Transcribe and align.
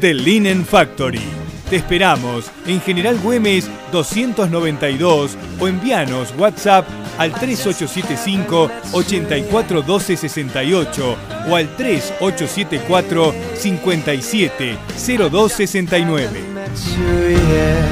The 0.00 0.14
Linen 0.14 0.64
Factory. 0.64 1.20
Te 1.68 1.76
esperamos 1.76 2.50
en 2.64 2.80
General 2.80 3.18
Güemes 3.18 3.68
292 3.92 5.36
o 5.60 5.68
envíanos 5.68 6.34
WhatsApp 6.38 6.88
al 7.18 7.34
3875 7.34 8.70
841268 8.94 11.16
o 11.50 11.56
al 11.56 11.76
3874 11.76 13.34
570269. 13.56 16.40
Matsuri 16.54 17.34
hair. 17.34 17.84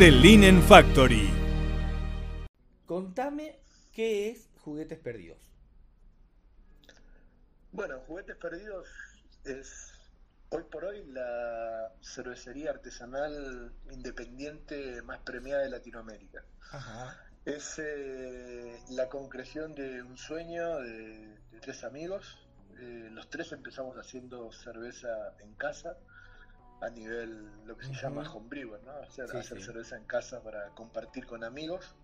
The 0.00 0.10
Linen 0.10 0.60
Factory. 0.60 1.30
Contame 2.84 3.60
qué 3.92 4.30
es 4.30 4.48
Juguetes 4.64 4.98
Perdidos. 4.98 5.38
Bueno, 7.70 8.00
Juguetes 8.08 8.34
Perdidos 8.36 8.88
es 9.44 9.87
hoy 10.50 10.64
por 10.64 10.84
hoy 10.84 11.04
la 11.06 11.92
cervecería 12.00 12.70
artesanal 12.70 13.72
independiente 13.90 15.02
más 15.02 15.20
premiada 15.20 15.62
de 15.62 15.70
Latinoamérica. 15.70 16.42
Ajá. 16.72 17.16
Es 17.44 17.78
eh, 17.78 18.78
la 18.90 19.08
concreción 19.08 19.74
de 19.74 20.02
un 20.02 20.16
sueño 20.16 20.78
de, 20.78 21.38
de 21.50 21.60
tres 21.60 21.84
amigos. 21.84 22.46
Eh, 22.78 23.08
los 23.10 23.28
tres 23.30 23.52
empezamos 23.52 23.96
haciendo 23.96 24.52
cerveza 24.52 25.08
en 25.40 25.54
casa 25.54 25.96
a 26.80 26.90
nivel 26.90 27.66
lo 27.66 27.76
que 27.76 27.86
se 27.86 27.92
Ujú. 27.92 28.00
llama 28.02 28.30
homebrewer, 28.30 28.82
¿no? 28.82 28.92
Hacer, 28.92 29.30
Sí, 29.30 29.38
hacer 29.38 29.58
sí. 29.58 29.64
cerveza 29.64 29.96
en 29.96 30.04
casa 30.04 30.42
para 30.42 30.68
compartir 30.74 31.26
con 31.26 31.42
amigos. 31.42 31.94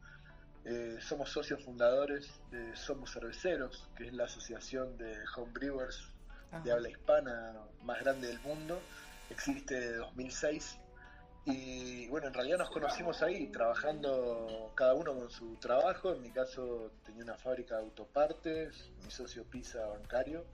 Eh, 0.65 0.97
somos 1.01 1.31
socios 1.31 1.63
fundadores 1.63 2.41
de 2.51 2.75
Somos 2.75 3.13
Cerveceros, 3.13 3.87
que 3.97 4.07
es 4.07 4.15
la 4.15 4.25
asociación 4.25 4.97
de 4.97 5.15
homebrewers 5.37 6.14
de 6.63 6.73
habla 6.73 6.89
hispana 6.89 7.55
más 7.83 8.01
grande 8.01 8.29
del 8.29 8.41
mundo. 8.41 8.81
Existe 9.31 9.75
desde 9.75 9.97
2006. 9.97 10.79
Y 11.47 12.09
bueno, 12.09 12.29
en 12.29 12.35
realidad 12.35 12.59
nos 12.59 12.71
conocimos 12.71 13.23
ahí, 13.23 13.49
trabajando 13.49 14.73
cada 14.75 14.95
uno 14.95 15.15
con 15.15 15.31
su 15.31 15.57
trabajo. 15.57 16.13
En 16.15 16.23
mi 16.23 16.31
caso 16.31 16.93
tenía 17.05 17.23
una 17.23 17.37
fábrica 17.37 17.77
de 17.77 17.83
autopartes, 17.83 18.91
mi 19.05 19.11
socio 19.11 19.45
Pisa 19.45 19.87
bancario 19.87 20.47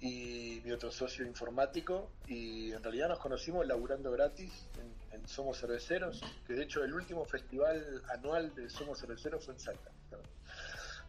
y 0.00 0.60
mi 0.64 0.70
otro 0.70 0.92
socio 0.92 1.26
informático. 1.26 2.10
Y 2.28 2.72
en 2.72 2.82
realidad 2.82 3.08
nos 3.08 3.18
conocimos 3.18 3.66
laburando 3.66 4.12
gratis 4.12 4.68
en, 4.78 5.18
en 5.18 5.26
Somos 5.26 5.58
Cerveceros, 5.58 6.20
que 6.46 6.52
de 6.52 6.62
hecho 6.62 6.84
el 6.84 6.94
último 6.94 7.24
festival 7.24 8.02
anual 8.08 8.54
de 8.54 8.70
Somos 8.70 9.00
Cerveceros 9.00 9.44
fue 9.44 9.54
en 9.54 9.60
Salta. 9.60 9.90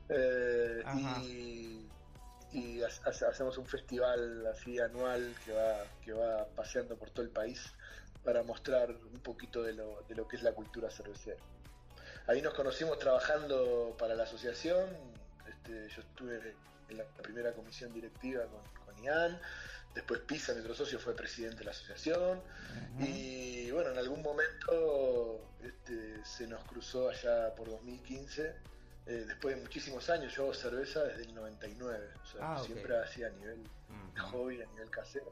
Eh, 0.09 0.83
y 1.23 1.87
y 2.55 2.81
ha- 2.83 2.87
hace- 3.09 3.25
hacemos 3.25 3.57
un 3.57 3.65
festival 3.65 4.45
así 4.47 4.79
anual 4.79 5.35
que 5.43 5.51
va, 5.51 5.83
que 6.03 6.13
va 6.13 6.47
paseando 6.55 6.95
por 6.97 7.09
todo 7.09 7.23
el 7.25 7.31
país 7.31 7.61
para 8.23 8.43
mostrar 8.43 8.89
un 8.91 9.19
poquito 9.19 9.61
de 9.61 9.73
lo, 9.73 10.03
de 10.07 10.15
lo 10.15 10.27
que 10.27 10.37
es 10.37 10.43
la 10.43 10.53
cultura 10.53 10.89
cervecera. 10.89 11.37
Ahí 12.27 12.41
nos 12.41 12.53
conocimos 12.53 12.97
trabajando 12.97 13.95
para 13.99 14.15
la 14.15 14.23
asociación, 14.23 14.85
este, 15.47 15.89
yo 15.89 16.01
estuve 16.01 16.55
en 16.89 16.97
la 16.97 17.03
primera 17.21 17.51
comisión 17.53 17.93
directiva 17.93 18.43
con, 18.45 18.85
con 18.85 19.03
Ian, 19.03 19.39
después 19.93 20.21
Pisa, 20.21 20.53
nuestro 20.53 20.73
socio, 20.73 20.99
fue 20.99 21.15
presidente 21.15 21.57
de 21.59 21.65
la 21.65 21.71
asociación, 21.71 22.41
y 22.99 23.69
bueno, 23.71 23.91
en 23.91 23.97
algún 23.97 24.21
momento 24.23 25.39
este, 25.63 26.23
se 26.25 26.47
nos 26.47 26.63
cruzó 26.65 27.09
allá 27.09 27.53
por 27.55 27.69
2015, 27.69 28.55
eh, 29.07 29.25
después 29.27 29.55
de 29.55 29.61
muchísimos 29.61 30.09
años, 30.09 30.33
yo 30.35 30.43
hago 30.43 30.53
cerveza 30.53 31.03
desde 31.03 31.23
el 31.23 31.35
99, 31.35 32.09
o 32.21 32.25
sea, 32.25 32.53
Ah, 32.55 32.63
siempre 32.63 32.97
hacía 32.97 33.27
a 33.27 33.31
nivel 33.31 33.59
Ujú. 33.89 34.27
hobby, 34.27 34.61
a 34.61 34.65
nivel 34.67 34.89
casero. 34.89 35.31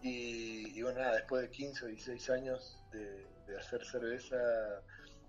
Y, 0.00 0.78
y 0.78 0.82
bueno, 0.82 1.00
nada, 1.00 1.16
después 1.16 1.42
de 1.42 1.50
15 1.50 1.84
o 1.84 1.88
16 1.88 2.30
años 2.30 2.82
de, 2.92 3.26
de 3.46 3.58
hacer 3.58 3.84
cerveza 3.84 4.36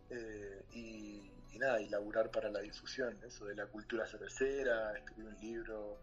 eh, 0.09 0.64
y, 0.72 1.31
y 1.52 1.59
nada, 1.59 1.81
y 1.81 1.90
laburar 1.90 2.30
para 2.31 2.50
la 2.50 2.59
difusión, 2.59 3.20
eso 3.25 3.46
de 3.46 3.56
la 3.56 3.66
cultura 3.66 4.06
cervecera, 4.08 4.96
escribí 4.97 5.28
un 5.28 5.40
libro, 5.40 6.02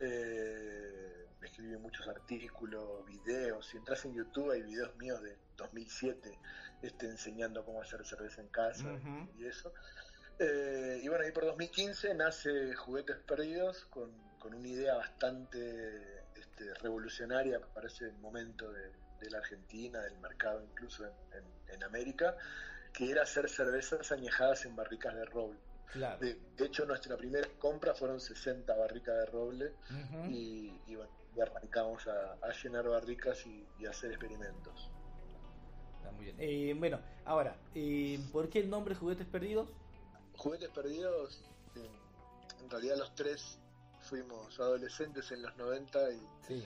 eh, 0.00 1.26
escribí 1.42 1.76
muchos 1.76 2.06
artículos, 2.08 3.06
videos, 3.06 3.66
si 3.66 3.76
entras 3.76 4.04
en 4.04 4.14
YouTube 4.14 4.50
hay 4.50 4.62
videos 4.62 4.94
míos 4.96 5.22
de 5.22 5.36
2007 5.56 6.38
este, 6.82 7.06
enseñando 7.06 7.64
cómo 7.64 7.80
hacer 7.82 8.04
cerveza 8.04 8.40
en 8.40 8.48
casa 8.48 8.88
y 9.36 9.44
eso. 9.46 9.72
Eh, 10.38 11.00
y 11.02 11.08
bueno, 11.08 11.26
y 11.26 11.32
por 11.32 11.44
2015 11.46 12.14
nace 12.14 12.74
Juguetes 12.74 13.16
Perdidos 13.18 13.86
con, 13.86 14.10
con 14.38 14.54
una 14.54 14.68
idea 14.68 14.94
bastante 14.94 16.22
este, 16.36 16.72
revolucionaria 16.74 17.60
para 17.60 17.88
ese 17.88 18.12
momento 18.12 18.70
de, 18.70 18.92
de 19.20 19.30
la 19.30 19.38
Argentina, 19.38 20.00
del 20.00 20.16
mercado 20.18 20.62
incluso 20.62 21.04
en, 21.06 21.12
en- 21.38 21.74
en 21.74 21.82
América, 21.84 22.36
que 22.92 23.10
era 23.10 23.22
hacer 23.22 23.48
cervezas 23.48 24.10
añejadas 24.12 24.64
en 24.64 24.74
barricas 24.76 25.14
de 25.14 25.24
roble. 25.24 25.58
Claro. 25.92 26.18
De, 26.18 26.38
de 26.56 26.66
hecho, 26.66 26.84
nuestra 26.86 27.16
primera 27.16 27.48
compra 27.58 27.94
fueron 27.94 28.20
60 28.20 28.74
barricas 28.76 29.16
de 29.16 29.26
roble 29.26 29.72
y, 30.28 30.80
y 30.86 30.94
bueno, 30.96 31.10
y 31.34 31.40
arrancamos 31.40 32.06
a, 32.06 32.32
a 32.34 32.52
llenar 32.62 32.86
barricas 32.88 33.44
y, 33.46 33.86
hacer 33.86 34.10
experimentos. 34.10 34.90
Está 35.98 36.10
muy 36.12 36.24
bien. 36.26 36.36
Eh, 36.38 36.74
bueno, 36.76 37.00
ahora, 37.24 37.56
eh, 37.74 38.18
¿por 38.32 38.48
qué 38.50 38.60
el 38.60 38.68
nombre 38.70 38.94
Juguetes 38.94 39.26
Perdidos? 39.26 39.68
Juguetes 40.38 40.70
Perdidos, 40.70 41.38
en 42.60 42.70
realidad 42.70 42.96
los 42.96 43.14
tres 43.14 43.58
fuimos 44.08 44.58
adolescentes 44.58 45.30
en 45.32 45.42
los 45.42 45.56
90 45.56 46.10
y, 46.12 46.20
Sí. 46.46 46.64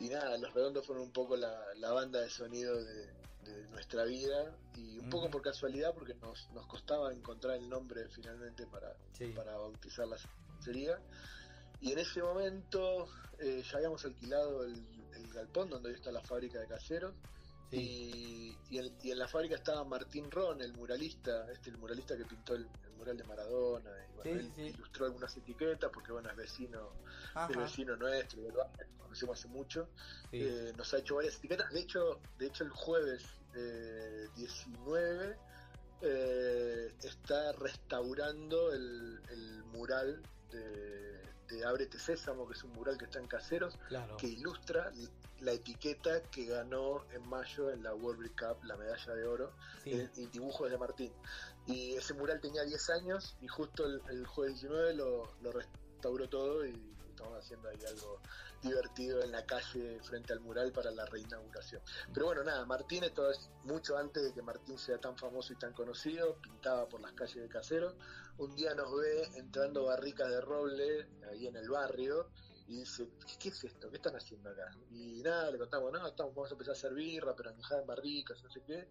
y 0.00 0.08
nada, 0.08 0.38
Los 0.38 0.52
Redondos 0.54 0.86
fueron 0.86 1.04
un 1.04 1.12
poco 1.12 1.36
la, 1.36 1.52
la 1.76 1.92
banda 1.92 2.20
de 2.20 2.30
sonido 2.30 2.74
de, 2.82 3.06
de 3.44 3.68
nuestra 3.68 4.04
vida 4.04 4.56
y 4.76 4.98
un 4.98 5.10
poco 5.10 5.28
por 5.30 5.42
casualidad 5.42 5.92
porque 5.94 6.14
nos, 6.14 6.48
nos 6.52 6.66
costaba 6.66 7.12
encontrar 7.12 7.56
el 7.56 7.68
nombre 7.68 8.08
finalmente 8.08 8.66
para, 8.66 8.96
Sí. 9.12 9.26
para 9.34 9.56
bautizar 9.56 10.06
la 10.08 10.16
cervecería. 10.16 10.98
Y 11.80 11.92
en 11.92 11.98
ese 11.98 12.22
momento 12.22 13.06
eh, 13.40 13.62
ya 13.70 13.76
habíamos 13.78 14.04
alquilado 14.04 14.64
el, 14.64 14.74
el 15.14 15.32
galpón 15.32 15.68
donde 15.68 15.88
hoy 15.90 15.96
está 15.96 16.10
la 16.12 16.22
fábrica 16.22 16.60
de 16.60 16.66
caseros 16.68 17.12
Sí. 17.70 18.56
y, 18.70 18.74
y 18.76 18.78
en, 18.78 18.96
y 19.02 19.10
en 19.10 19.18
la 19.18 19.26
fábrica 19.26 19.56
estaba 19.56 19.84
Martín 19.84 20.30
Ron, 20.30 20.60
el 20.62 20.72
muralista, 20.74 21.50
este 21.52 21.70
el 21.70 21.78
muralista 21.78 22.16
que 22.16 22.24
pintó 22.24 22.54
el, 22.54 22.68
mural 22.94 23.16
de 23.16 23.24
Maradona, 23.24 23.90
y 24.10 24.14
bueno, 24.14 24.22
Sí, 24.22 24.30
él 24.46 24.52
sí. 24.54 24.62
ilustró 24.76 25.06
algunas 25.06 25.36
etiquetas 25.36 25.90
porque 25.92 26.12
bueno 26.12 26.30
es 26.30 26.36
vecino, 26.36 26.92
es 27.48 27.56
vecino 27.56 27.96
nuestro, 27.96 28.42
del 28.42 28.52
barrio, 28.52 28.86
lo 28.98 29.04
conocemos 29.04 29.38
hace 29.38 29.48
mucho, 29.48 29.88
Sí. 30.30 30.38
eh, 30.42 30.72
nos 30.76 30.92
ha 30.94 30.98
hecho 30.98 31.16
varias 31.16 31.36
etiquetas, 31.36 31.70
de 31.72 31.80
hecho, 31.80 32.20
de 32.38 32.46
hecho 32.46 32.64
el 32.64 32.70
jueves 32.70 33.22
eh, 33.54 34.28
19 34.36 35.36
eh, 36.02 36.92
está 37.02 37.52
restaurando 37.52 38.72
el, 38.72 39.20
el 39.30 39.64
mural 39.64 40.22
de, 40.50 41.20
de 41.48 41.64
Ábrete 41.64 41.98
Sésamo, 41.98 42.46
que 42.46 42.54
es 42.54 42.64
un 42.64 42.72
mural 42.72 42.96
que 42.98 43.04
está 43.06 43.18
en 43.18 43.26
Caseros, 43.26 43.76
Claro. 43.88 44.16
que 44.16 44.26
ilustra 44.28 44.90
la 45.40 45.52
etiqueta 45.52 46.22
que 46.30 46.46
ganó 46.46 47.04
en 47.12 47.28
mayo 47.28 47.70
en 47.70 47.82
la 47.82 47.94
World 47.94 48.30
Cup, 48.38 48.64
la 48.64 48.76
medalla 48.76 49.14
de 49.14 49.26
oro, 49.26 49.52
Sí. 49.82 49.92
el, 49.92 50.10
el 50.16 50.30
dibujo 50.30 50.68
de 50.68 50.78
Martín. 50.78 51.12
Y 51.66 51.94
ese 51.94 52.14
mural 52.14 52.40
tenía 52.40 52.62
10 52.64 52.90
años 52.90 53.36
y 53.40 53.48
justo 53.48 53.84
el, 53.86 54.00
el 54.10 54.26
jueves 54.26 54.60
19 54.60 54.94
lo, 54.94 55.32
lo 55.42 55.52
restauró 55.52 56.28
todo 56.28 56.64
y 56.66 56.72
estamos 57.14 57.38
haciendo 57.38 57.68
ahí 57.68 57.78
algo 57.88 58.20
divertido 58.60 59.22
en 59.22 59.32
la 59.32 59.46
calle 59.46 60.00
frente 60.02 60.32
al 60.32 60.40
mural 60.40 60.72
para 60.72 60.90
la 60.90 61.06
reinauguración. 61.06 61.80
Pero 62.12 62.26
bueno, 62.26 62.42
nada, 62.42 62.64
Martín, 62.66 63.04
esto 63.04 63.30
es 63.30 63.50
mucho 63.64 63.96
antes 63.96 64.22
de 64.22 64.32
que 64.32 64.42
Martín 64.42 64.78
sea 64.78 64.98
tan 64.98 65.16
famoso 65.16 65.52
y 65.52 65.56
tan 65.56 65.72
conocido, 65.72 66.40
pintaba 66.40 66.88
por 66.88 67.00
las 67.00 67.12
calles 67.12 67.36
de 67.36 67.48
Casero. 67.48 67.94
Un 68.38 68.54
día 68.56 68.74
nos 68.74 68.94
ve 68.96 69.28
entrando 69.36 69.84
barricas 69.84 70.28
de 70.28 70.40
roble 70.40 71.08
ahí 71.30 71.46
en 71.46 71.56
el 71.56 71.70
barrio 71.70 72.30
y 72.66 72.80
dice, 72.80 73.08
¿qué 73.38 73.50
es 73.50 73.64
esto? 73.64 73.90
¿Qué 73.90 73.96
están 73.96 74.16
haciendo 74.16 74.50
acá? 74.50 74.70
Y 74.90 75.22
nada, 75.22 75.50
le 75.50 75.58
contamos, 75.58 75.92
no, 75.92 76.06
estamos, 76.06 76.34
vamos 76.34 76.50
a 76.50 76.54
empezar 76.54 76.74
a 76.74 76.78
hacer 76.78 76.94
birra, 76.94 77.34
pero 77.36 77.50
en 77.50 77.86
barricas, 77.86 78.42
no 78.42 78.50
sé 78.50 78.62
qué. 78.66 78.88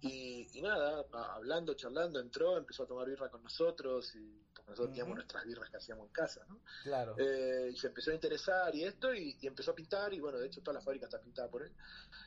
Y, 0.00 0.46
y 0.52 0.62
nada, 0.62 1.04
hablando, 1.34 1.74
charlando, 1.74 2.20
entró, 2.20 2.56
empezó 2.56 2.84
a 2.84 2.86
tomar 2.86 3.08
birra 3.08 3.28
con 3.30 3.42
nosotros, 3.42 4.14
y 4.14 4.44
porque 4.54 4.70
nosotros 4.70 4.90
teníamos 4.90 5.16
nuestras 5.16 5.44
birras 5.44 5.70
que 5.70 5.76
hacíamos 5.76 6.06
en 6.06 6.12
casa, 6.12 6.44
¿no? 6.48 6.60
Claro. 6.84 7.16
Eh, 7.18 7.70
y 7.72 7.76
se 7.76 7.88
empezó 7.88 8.12
a 8.12 8.14
interesar 8.14 8.74
y 8.74 8.84
esto, 8.84 9.12
y, 9.12 9.36
y 9.40 9.46
empezó 9.46 9.72
a 9.72 9.74
pintar, 9.74 10.14
y 10.14 10.20
bueno, 10.20 10.38
de 10.38 10.46
hecho 10.46 10.62
toda 10.62 10.74
la 10.74 10.80
fábrica 10.80 11.06
está 11.06 11.20
pintada 11.20 11.48
por 11.50 11.62
él, 11.62 11.72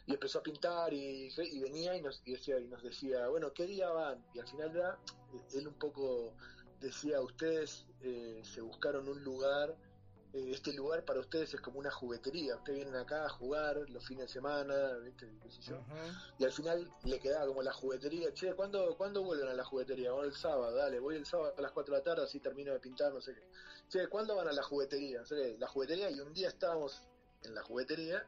y 0.06 0.14
empezó 0.14 0.40
a 0.40 0.44
pintar 0.44 0.94
y, 0.94 1.30
y 1.30 1.60
venía 1.62 1.96
y 1.96 2.02
nos, 2.02 2.22
y 2.26 2.34
decía, 2.34 2.60
y 2.60 2.68
nos 2.68 2.84
decía, 2.84 3.28
bueno, 3.30 3.54
¿qué 3.54 3.66
día 3.66 3.90
van? 3.90 4.26
Y 4.34 4.40
al 4.40 4.48
final 4.48 4.74
ya, 4.74 5.00
eh, 5.34 5.58
él 5.58 5.68
un 5.68 5.80
poco 5.80 6.36
decía, 6.82 7.22
ustedes 7.22 7.86
eh, 8.02 8.42
se 8.44 8.60
buscaron 8.60 9.08
un 9.08 9.24
lugar, 9.24 9.78
eh, 10.34 10.52
este 10.52 10.74
lugar 10.74 11.04
para 11.04 11.20
ustedes 11.20 11.54
es 11.54 11.62
como 11.62 11.80
una 11.80 11.92
juguetería, 11.92 12.56
ustedes 12.56 12.80
vienen 12.80 12.96
acá 12.96 13.26
a 13.26 13.30
jugar 13.30 13.78
los 13.90 14.06
fines 14.06 14.28
de 14.28 14.34
semana, 14.34 14.94
¿viste? 15.04 15.28
¿Qué 15.42 15.52
sé 15.52 15.62
yo? 15.62 15.78
Ujú. 15.78 15.96
Y 16.40 16.46
al 16.46 16.52
final 16.52 16.94
le 17.04 17.20
quedaba 17.20 17.48
como 17.48 17.62
la 17.62 17.74
juguetería, 17.74 18.34
che, 18.34 18.54
¿cuándo, 18.54 18.96
¿cuándo 18.98 19.24
vuelven 19.24 19.50
a 19.50 19.54
la 19.54 19.64
juguetería? 19.66 20.12
Bueno, 20.12 20.28
el 20.28 20.36
sábado, 20.36 20.76
dale, 20.76 21.00
voy 21.00 21.16
el 21.16 21.26
sábado 21.26 21.54
a 21.58 21.62
las 21.62 21.72
4 21.72 21.94
de 21.94 22.00
la 22.00 22.04
tarde, 22.04 22.24
así 22.24 22.40
termino 22.40 22.72
de 22.72 22.80
pintar, 22.80 23.14
no 23.14 23.20
sé 23.20 23.34
qué. 23.34 23.44
Che, 23.90 24.08
¿cuándo 24.08 24.36
van 24.36 24.48
a 24.48 24.54
la 24.54 24.64
juguetería? 24.64 25.20
No 25.20 25.26
sé 25.26 25.36
qué, 25.36 25.58
la 25.60 25.68
juguetería, 25.68 26.10
y 26.10 26.20
un 26.20 26.34
día 26.34 26.48
estábamos 26.48 27.02
en 27.44 27.54
la 27.54 27.64
juguetería 27.64 28.26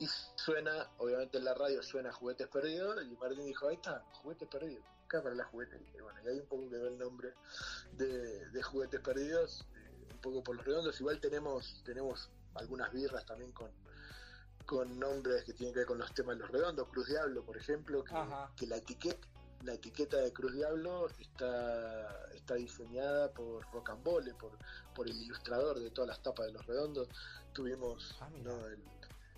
y 0.00 0.06
suena, 0.36 0.90
obviamente 0.96 1.36
en 1.38 1.44
la 1.44 1.54
radio 1.54 1.82
suena 1.82 2.10
Juguetes 2.10 2.48
Perdidos, 2.48 3.04
y 3.04 3.16
Martín 3.16 3.44
dijo, 3.44 3.68
ahí 3.68 3.76
está, 3.76 4.02
Juguetes 4.22 4.48
Perdidos, 4.48 4.84
acá 5.04 5.22
para 5.22 5.34
la 5.34 5.44
juguetería. 5.44 5.90
Y 5.94 6.00
bueno, 6.00 6.20
y 6.24 6.28
ahí 6.28 6.40
un 6.40 6.46
poco 6.46 6.70
quedó 6.70 6.88
el 6.88 6.98
nombre 6.98 7.34
de, 7.92 8.48
de 8.48 8.62
Juguetes 8.62 9.00
Perdidos, 9.00 9.66
un 10.12 10.18
poco 10.20 10.42
por 10.42 10.56
los 10.56 10.64
redondos. 10.64 11.00
Igual 11.00 11.20
tenemos, 11.20 11.82
tenemos 11.84 12.30
algunas 12.54 12.92
birras 12.92 13.24
también 13.26 13.52
con 13.52 13.70
con 14.66 15.00
nombres 15.00 15.42
que 15.42 15.52
tienen 15.52 15.72
que 15.74 15.80
ver 15.80 15.86
con 15.88 15.98
los 15.98 16.14
temas 16.14 16.36
de 16.36 16.42
los 16.42 16.50
redondos, 16.52 16.86
Cruz 16.90 17.08
Diablo, 17.08 17.42
por 17.44 17.56
ejemplo, 17.56 18.04
que, 18.56 18.66
la 18.68 18.76
etiqueta 18.76 19.26
la 19.64 19.74
etiqueta 19.74 20.16
de 20.18 20.32
Cruz 20.32 20.52
Diablo 20.54 21.08
está, 21.18 22.30
está 22.34 22.54
diseñada 22.54 23.32
por 23.32 23.64
Rocambole, 23.72 24.32
por, 24.34 24.52
por 24.94 25.08
el 25.08 25.16
ilustrador 25.16 25.80
de 25.80 25.90
todas 25.90 26.08
las 26.08 26.22
tapas 26.22 26.46
de 26.46 26.52
los 26.52 26.64
redondos. 26.66 27.08
Tuvimos 27.52 28.16
Ah, 28.20 28.30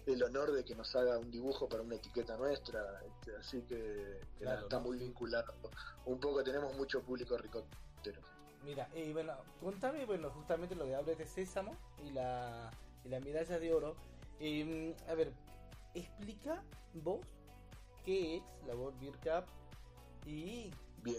el, 0.07 0.13
el 0.13 0.23
honor 0.23 0.53
de 0.53 0.65
que 0.65 0.75
nos 0.75 0.95
haga 0.95 1.19
un 1.19 1.31
dibujo 1.31 1.67
para 1.69 1.83
una 1.83 1.95
etiqueta 1.97 2.37
nuestra, 2.37 3.03
este, 3.05 3.35
así 3.35 3.63
que, 3.63 4.21
que 4.39 4.45
Claro, 4.45 4.63
está 4.63 4.77
¿no? 4.77 4.83
muy 4.83 4.99
vinculado. 4.99 5.55
Un 6.05 6.21
poco 6.21 6.45
tenemos 6.45 6.75
mucho 6.77 7.01
público 7.03 7.37
ricotero. 7.39 8.21
Mira, 8.65 8.89
y 8.95 9.13
bueno, 9.13 9.33
contame, 9.61 10.05
bueno, 10.07 10.31
justamente 10.31 10.75
lo 10.77 10.85
que 10.87 10.95
hablas 10.95 11.19
de 11.19 11.27
Sésamo 11.27 11.77
y 12.05 12.11
la, 12.11 12.71
y 13.05 13.09
la 13.09 13.19
medalla 13.21 13.59
de 13.59 13.75
oro. 13.75 13.97
Eh, 14.39 14.95
a 15.09 15.15
ver, 15.15 15.33
explica 15.95 16.63
vos 16.95 17.21
qué 18.05 18.37
es 18.37 18.43
la 18.67 18.75
World 18.77 18.99
Beer 19.01 19.15
Cup 19.19 19.51
y 20.27 20.71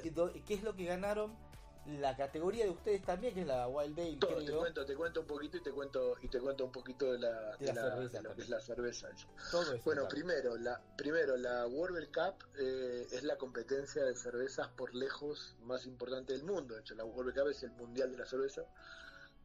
qué, 0.01 0.11
do- 0.11 0.31
qué 0.45 0.53
es 0.53 0.63
lo 0.63 0.73
que 0.75 0.85
ganaron 0.85 1.35
la 1.85 2.15
categoría 2.15 2.63
de 2.65 2.71
ustedes 2.71 3.01
también, 3.03 3.33
que 3.33 3.41
es 3.41 3.47
la 3.47 3.67
Wild 3.67 3.95
Dale, 3.97 4.15
Todo, 4.17 4.43
te 4.43 4.51
cuento, 4.53 4.85
te 4.85 4.95
cuento 4.95 5.19
un 5.21 5.27
poquito 5.27 5.57
y 5.57 5.61
te 5.61 5.71
cuento 5.71 6.15
y 6.21 6.27
te 6.29 6.39
cuento 6.39 6.65
un 6.65 6.71
poquito 6.71 7.11
de 7.11 7.19
la, 7.19 7.57
De 7.57 7.65
la 7.67 7.73
de 7.73 7.73
la- 7.73 7.73
cerveza 7.95 8.17
de 8.17 8.23
lo 8.23 8.35
que 8.35 8.41
es 8.41 8.49
la 8.49 8.61
cerveza. 8.61 9.09
eso. 9.09 9.27
Todo 9.51 9.73
eso. 9.73 9.81
Bueno, 9.83 10.07
primero, 10.07 10.55
la, 10.57 10.81
primero, 10.97 11.35
la 11.35 11.67
World 11.67 12.09
Cup 12.13 12.47
eh, 12.57 13.05
es 13.11 13.23
la 13.23 13.37
competencia 13.37 14.03
de 14.05 14.15
cervezas 14.15 14.69
por 14.69 14.95
lejos 14.95 15.57
más 15.61 15.85
importante 15.85 16.31
del 16.33 16.43
mundo. 16.43 16.75
De 16.75 16.81
hecho, 16.81 16.95
la 16.95 17.03
World 17.03 17.33
Cup 17.37 17.47
es 17.49 17.61
el 17.63 17.71
mundial 17.71 18.11
de 18.11 18.17
la 18.17 18.25
cerveza. 18.25 18.63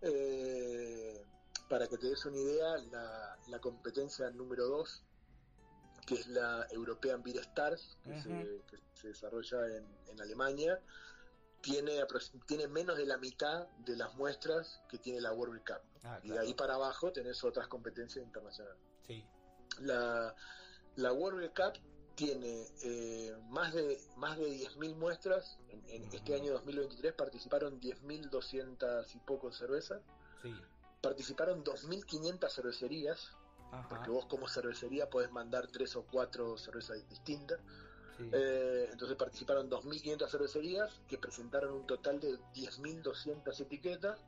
Eh, 0.01 1.27
para 1.69 1.87
que 1.89 1.99
te 1.99 2.07
des 2.09 2.25
una 2.25 2.39
idea, 2.39 2.77
la, 2.91 3.37
la 3.49 3.59
competencia 3.59 4.31
número 4.31 4.67
2, 4.69 5.03
que 6.07 6.15
es 6.15 6.29
la 6.29 6.67
European 6.71 7.23
Beer 7.23 7.39
Stars, 7.41 7.99
que, 8.05 8.15
se, 8.23 8.63
que 8.71 8.79
se 8.95 9.09
desarrolla 9.09 9.67
en, 9.67 9.85
en 10.07 10.21
Alemania, 10.21 10.81
tiene, 11.61 12.05
tiene 12.47 12.69
menos 12.69 12.97
de 12.97 13.07
la 13.07 13.17
mitad 13.19 13.67
de 13.79 13.97
las 13.97 14.15
muestras 14.15 14.81
que 14.89 14.99
tiene 14.99 15.21
la 15.21 15.33
World 15.33 15.63
Cup. 15.65 15.81
Ah, 16.05 16.21
Y 16.23 16.31
de 16.31 16.39
ahí 16.39 16.55
para 16.55 16.75
abajo 16.75 17.13
tenés 17.13 17.43
otras 17.45 17.67
competencias 17.69 18.25
internacionales 18.25 18.79
Sí. 19.07 19.25
la, 19.81 20.35
la 20.97 21.13
World 21.13 21.53
Cup 21.55 21.81
tiene 22.15 22.67
eh, 22.83 23.37
más 23.49 23.73
de 23.73 24.01
más 24.17 24.37
de 24.39 24.47
10.000 24.51 24.95
muestras. 24.97 25.59
En, 25.69 25.83
en 25.89 26.03
este 26.13 26.33
Ujú. 26.35 26.43
año 26.43 26.53
2023 26.55 27.13
participaron 27.15 27.81
10.200 27.81 29.15
y 29.15 29.19
poco 29.21 29.53
cervezas. 29.53 30.03
Sí. 30.43 30.61
Participaron 31.01 31.63
2.500 31.63 32.51
cervecerías, 32.53 33.31
Ajá. 33.71 33.89
porque 33.89 34.11
vos 34.11 34.27
como 34.27 34.49
cervecería 34.49 35.09
podés 35.09 35.31
mandar 35.31 35.69
tres 35.69 35.95
o 35.95 36.03
cuatro 36.03 36.57
cervezas 36.59 37.09
distintas. 37.09 37.61
Sí. 38.19 38.29
Eh, 38.33 38.89
entonces 38.91 39.17
participaron 39.17 39.71
2.500 39.71 40.29
cervecerías 40.29 40.91
que 41.09 41.19
presentaron 41.19 41.73
un 41.73 41.87
total 41.87 42.19
de 42.21 42.37
10.200 42.55 43.61
etiquetas 43.61 44.19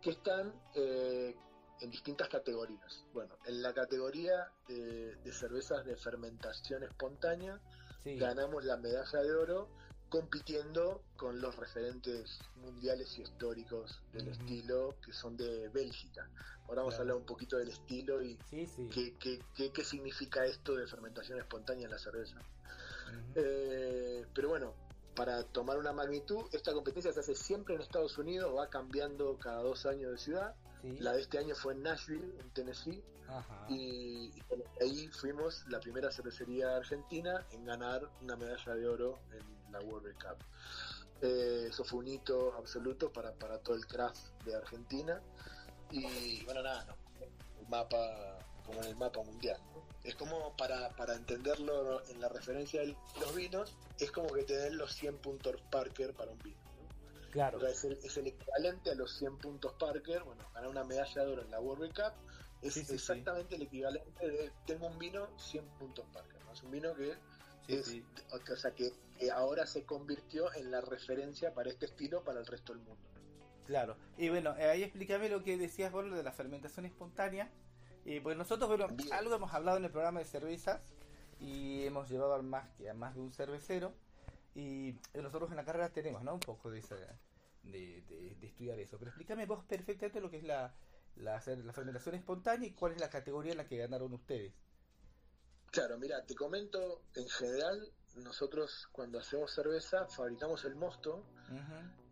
que 0.00 0.10
están 0.10 0.54
eh, 0.74 1.36
en 1.80 1.90
distintas 1.90 2.28
categorías. 2.28 3.04
Bueno, 3.12 3.36
en 3.46 3.60
la 3.60 3.74
categoría 3.74 4.50
de, 4.68 5.16
de 5.16 5.32
cervezas 5.32 5.84
de 5.84 5.96
fermentación 5.96 6.84
espontánea 6.84 7.60
sí. 8.04 8.18
ganamos 8.18 8.64
la 8.64 8.76
medalla 8.76 9.20
de 9.20 9.32
oro 9.34 9.68
compitiendo 10.08 11.02
con 11.16 11.40
los 11.40 11.54
referentes 11.56 12.40
mundiales 12.56 13.16
y 13.18 13.22
históricos 13.22 14.00
del 14.12 14.28
estilo 14.28 14.96
que 15.04 15.12
son 15.12 15.36
de 15.36 15.68
Bélgica. 15.68 16.28
Ahora 16.68 16.82
vamos 16.82 16.94
Claro. 16.94 16.96
a 16.96 17.00
hablar 17.02 17.16
un 17.16 17.26
poquito 17.26 17.56
del 17.56 17.68
estilo 17.68 18.20
y 18.22 18.36
Sí, 18.50 18.66
sí. 18.66 18.88
qué, 18.92 19.14
qué, 19.18 19.40
qué, 19.56 19.72
qué 19.72 19.84
significa 19.84 20.44
esto 20.46 20.74
de 20.74 20.86
fermentación 20.86 21.38
espontánea 21.38 21.84
en 21.86 21.90
la 21.92 21.98
cerveza. 21.98 22.36
Eh, 23.34 24.26
pero 24.34 24.48
bueno, 24.48 24.74
para 25.14 25.42
tomar 25.44 25.78
una 25.78 25.92
magnitud, 25.92 26.44
esta 26.52 26.72
competencia 26.72 27.12
se 27.12 27.20
hace 27.20 27.34
siempre 27.34 27.74
en 27.74 27.80
Estados 27.80 28.16
Unidos, 28.18 28.56
va 28.56 28.68
cambiando 28.68 29.36
cada 29.38 29.62
dos 29.62 29.86
años 29.86 30.12
de 30.12 30.18
ciudad. 30.18 30.54
Sí. 30.82 30.96
La 30.98 31.12
de 31.12 31.20
este 31.20 31.38
año 31.38 31.54
fue 31.54 31.74
en 31.74 31.82
Nashville, 31.82 32.34
en 32.40 32.50
Tennessee, 32.50 33.02
Ajá. 33.28 33.66
y, 33.68 34.32
y 34.34 34.42
bueno, 34.48 34.64
ahí 34.80 35.08
fuimos 35.08 35.66
la 35.68 35.78
primera 35.78 36.10
cervecería 36.10 36.76
argentina 36.76 37.46
en 37.50 37.66
ganar 37.66 38.08
una 38.22 38.34
medalla 38.36 38.74
de 38.74 38.88
oro 38.88 39.18
en 39.32 39.72
la 39.72 39.80
World 39.80 40.14
Cup. 40.14 40.38
Eh, 41.22 41.66
eso 41.68 41.84
fue 41.84 41.98
un 41.98 42.08
hito 42.08 42.54
absoluto 42.54 43.12
para, 43.12 43.32
para 43.32 43.58
todo 43.58 43.76
el 43.76 43.86
craft 43.86 44.42
de 44.44 44.56
Argentina. 44.56 45.20
Y 45.90 46.42
bueno, 46.44 46.62
nada, 46.62 46.84
no, 46.86 46.94
el 47.60 47.68
mapa, 47.68 48.38
como 48.64 48.80
en 48.80 48.88
el 48.88 48.96
mapa 48.96 49.22
mundial. 49.22 49.60
¿no? 49.74 49.89
Es 50.04 50.14
como 50.14 50.56
para, 50.56 50.90
para 50.96 51.14
entenderlo 51.14 52.02
en 52.08 52.20
la 52.20 52.28
referencia 52.28 52.80
de 52.80 52.96
los 53.20 53.34
vinos, 53.34 53.76
es 53.98 54.10
como 54.10 54.32
que 54.32 54.44
te 54.44 54.56
den 54.56 54.78
los 54.78 54.94
100 54.94 55.18
puntos 55.18 55.60
Parker 55.70 56.14
para 56.14 56.30
un 56.30 56.38
vino. 56.38 56.58
¿no? 56.64 57.30
Claro. 57.30 57.58
O 57.58 57.60
sea, 57.60 57.70
es, 57.70 57.84
el, 57.84 57.92
es 58.02 58.16
el 58.16 58.28
equivalente 58.28 58.90
a 58.90 58.94
los 58.94 59.16
100 59.18 59.38
puntos 59.38 59.74
Parker. 59.74 60.22
Bueno, 60.24 60.42
ganar 60.54 60.70
una 60.70 60.84
medalla 60.84 61.24
de 61.24 61.32
oro 61.32 61.42
en 61.42 61.50
la 61.50 61.60
World 61.60 61.94
Cup 61.94 62.12
es 62.62 62.74
Sí, 62.74 62.80
sí, 62.80 62.86
sí. 62.86 62.94
exactamente 62.94 63.56
el 63.56 63.62
equivalente 63.62 64.28
de 64.28 64.52
tengo 64.66 64.86
un 64.86 64.98
vino 64.98 65.28
100 65.38 65.64
puntos 65.78 66.06
Parker. 66.12 66.44
¿no? 66.44 66.52
Es 66.52 66.62
un 66.62 66.70
vino 66.70 66.94
que 66.94 67.14
es, 67.68 67.96
o 68.32 68.56
sea, 68.56 68.72
que, 68.72 68.92
que 69.18 69.30
ahora 69.30 69.66
se 69.66 69.84
convirtió 69.84 70.52
en 70.54 70.70
la 70.70 70.80
referencia 70.80 71.54
para 71.54 71.70
este 71.70 71.86
estilo 71.86 72.24
para 72.24 72.40
el 72.40 72.46
resto 72.46 72.72
del 72.72 72.82
mundo. 72.82 73.00
Claro. 73.66 73.96
Y 74.18 74.28
bueno, 74.28 74.56
eh, 74.56 74.64
ahí 74.64 74.82
explícame 74.82 75.28
lo 75.28 75.44
que 75.44 75.56
decías 75.56 75.92
vos 75.92 76.10
de 76.10 76.22
la 76.22 76.32
fermentación 76.32 76.86
espontánea. 76.86 77.48
Y 78.04 78.20
pues 78.20 78.36
nosotros, 78.36 78.68
bueno, 78.68 78.88
Bien. 78.88 79.12
algo 79.12 79.34
hemos 79.34 79.52
hablado 79.52 79.76
en 79.78 79.84
el 79.84 79.90
programa 79.90 80.20
de 80.20 80.24
cervezas 80.26 80.80
y 81.38 81.84
hemos 81.84 82.08
llevado 82.08 82.34
al 82.34 82.42
más 82.42 82.68
que 82.76 82.88
a 82.90 82.94
más 82.94 83.14
de 83.14 83.20
un 83.20 83.32
cervecero. 83.32 83.94
Y 84.54 84.94
nosotros 85.14 85.50
en 85.50 85.56
la 85.56 85.64
carrera 85.64 85.90
tenemos, 85.90 86.22
¿no? 86.24 86.34
Un 86.34 86.40
poco 86.40 86.70
de, 86.70 86.80
esa, 86.80 86.96
de, 87.62 88.02
de- 88.02 88.36
de 88.40 88.46
estudiar 88.46 88.78
eso. 88.80 88.98
Pero 88.98 89.10
explícame 89.10 89.46
vos 89.46 89.64
perfectamente 89.64 90.20
lo 90.20 90.30
que 90.30 90.38
es 90.38 90.44
la, 90.44 90.74
la, 91.16 91.34
la 91.46 91.72
fermentación 91.72 92.14
espontánea 92.16 92.68
y 92.68 92.72
cuál 92.72 92.92
es 92.92 93.00
la 93.00 93.10
categoría 93.10 93.52
en 93.52 93.58
la 93.58 93.66
que 93.66 93.76
ganaron 93.76 94.12
ustedes. 94.12 94.52
Claro, 95.70 95.98
mira, 95.98 96.24
te 96.26 96.34
comento, 96.34 97.02
en 97.14 97.28
general, 97.28 97.92
nosotros 98.16 98.88
cuando 98.90 99.20
hacemos 99.20 99.52
cerveza 99.54 100.08
fabricamos 100.08 100.64
el 100.64 100.74
mosto 100.74 101.24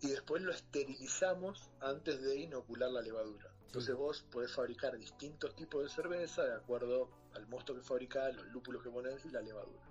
y 0.00 0.10
después 0.10 0.42
lo 0.42 0.52
esterilizamos 0.52 1.68
antes 1.80 2.22
de 2.22 2.36
inocular 2.36 2.90
la 2.90 3.02
levadura. 3.02 3.47
Entonces 3.68 3.94
Sí. 3.94 4.00
vos 4.00 4.22
podés 4.32 4.50
fabricar 4.50 4.96
distintos 4.96 5.54
tipos 5.54 5.82
de 5.82 5.90
cerveza 5.90 6.42
de 6.42 6.54
acuerdo 6.54 7.10
al 7.34 7.46
mosto 7.48 7.74
que 7.74 7.82
fabricás, 7.82 8.34
los 8.34 8.46
lúpulos 8.46 8.82
que 8.82 8.90
pones 8.90 9.22
y 9.26 9.30
la 9.30 9.42
levadura. 9.42 9.82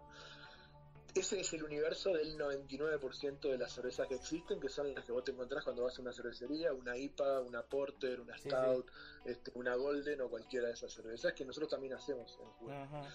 ese 1.14 1.40
es 1.40 1.52
el 1.54 1.64
universo 1.64 2.14
del 2.14 2.38
99% 2.38 3.50
de 3.50 3.58
las 3.58 3.72
cervezas 3.72 4.08
que 4.08 4.14
existen, 4.16 4.60
que 4.60 4.70
son 4.70 4.94
las 4.94 5.04
que 5.04 5.12
vos 5.12 5.24
te 5.24 5.32
encontrás 5.32 5.64
cuando 5.64 5.84
vas 5.84 5.98
a 5.98 6.02
una 6.04 6.14
cervecería, 6.14 6.74
una 6.74 6.96
IPA, 6.96 7.42
una 7.42 7.64
Porter, 7.64 8.20
una 8.20 8.38
Sí, 8.38 8.50
Stout, 8.50 8.92
Este, 9.26 9.52
una 9.56 9.74
Golden 9.76 10.22
o 10.22 10.30
cualquiera 10.30 10.68
de 10.68 10.74
esas 10.74 10.92
cervezas 10.92 11.34
que 11.34 11.44
nosotros 11.46 11.72
también 11.72 11.94
hacemos 11.94 12.38
en 12.40 12.52
Cuba. 12.52 13.10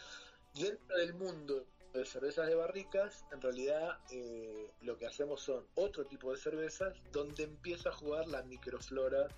Dentro 0.55 0.97
del 0.97 1.15
mundo 1.15 1.67
de 1.93 2.05
cervezas 2.05 2.47
de 2.49 2.55
barricas, 2.57 3.25
en 3.31 3.41
realidad 3.41 3.99
eh, 4.11 4.73
lo 4.81 4.97
que 4.97 5.07
hacemos 5.07 5.41
son 5.43 5.65
otro 5.77 6.05
tipo 6.07 6.33
de 6.33 6.39
cervezas 6.39 6.97
donde 7.13 7.45
empieza 7.45 7.91
a 7.91 7.93
jugar 7.93 8.27
la 8.27 8.43
microflora, 8.43 9.29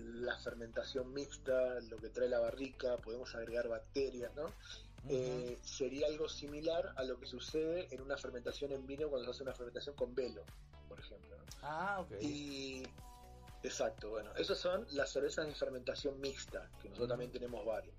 la 0.00 0.38
fermentación 0.38 1.12
mixta, 1.12 1.80
lo 1.88 1.96
que 1.98 2.08
trae 2.08 2.28
la 2.28 2.40
barrica, 2.40 2.96
podemos 2.98 3.34
agregar 3.34 3.68
bacterias, 3.68 4.34
¿no? 4.34 4.52
Eh, 5.08 5.58
sería 5.62 6.06
algo 6.06 6.28
similar 6.28 6.92
a 6.96 7.04
lo 7.04 7.18
que 7.18 7.26
sucede 7.26 7.88
en 7.90 8.02
una 8.02 8.16
fermentación 8.16 8.72
en 8.72 8.86
vino 8.86 9.08
cuando 9.08 9.24
se 9.26 9.30
hace 9.30 9.42
una 9.44 9.54
fermentación 9.54 9.94
con 9.94 10.14
velo, 10.14 10.44
por 10.88 11.00
ejemplo. 11.00 11.36
¿no? 11.36 11.44
Ah, 11.62 12.00
ok. 12.00 12.20
Y 12.20 12.82
exacto, 13.62 14.10
bueno, 14.10 14.34
esas 14.36 14.58
son 14.58 14.86
las 14.90 15.10
cervezas 15.10 15.46
de 15.46 15.54
fermentación 15.54 16.20
mixta, 16.20 16.68
que 16.82 16.88
nosotros 16.88 17.08
también 17.08 17.30
tenemos 17.30 17.64
varias. 17.64 17.94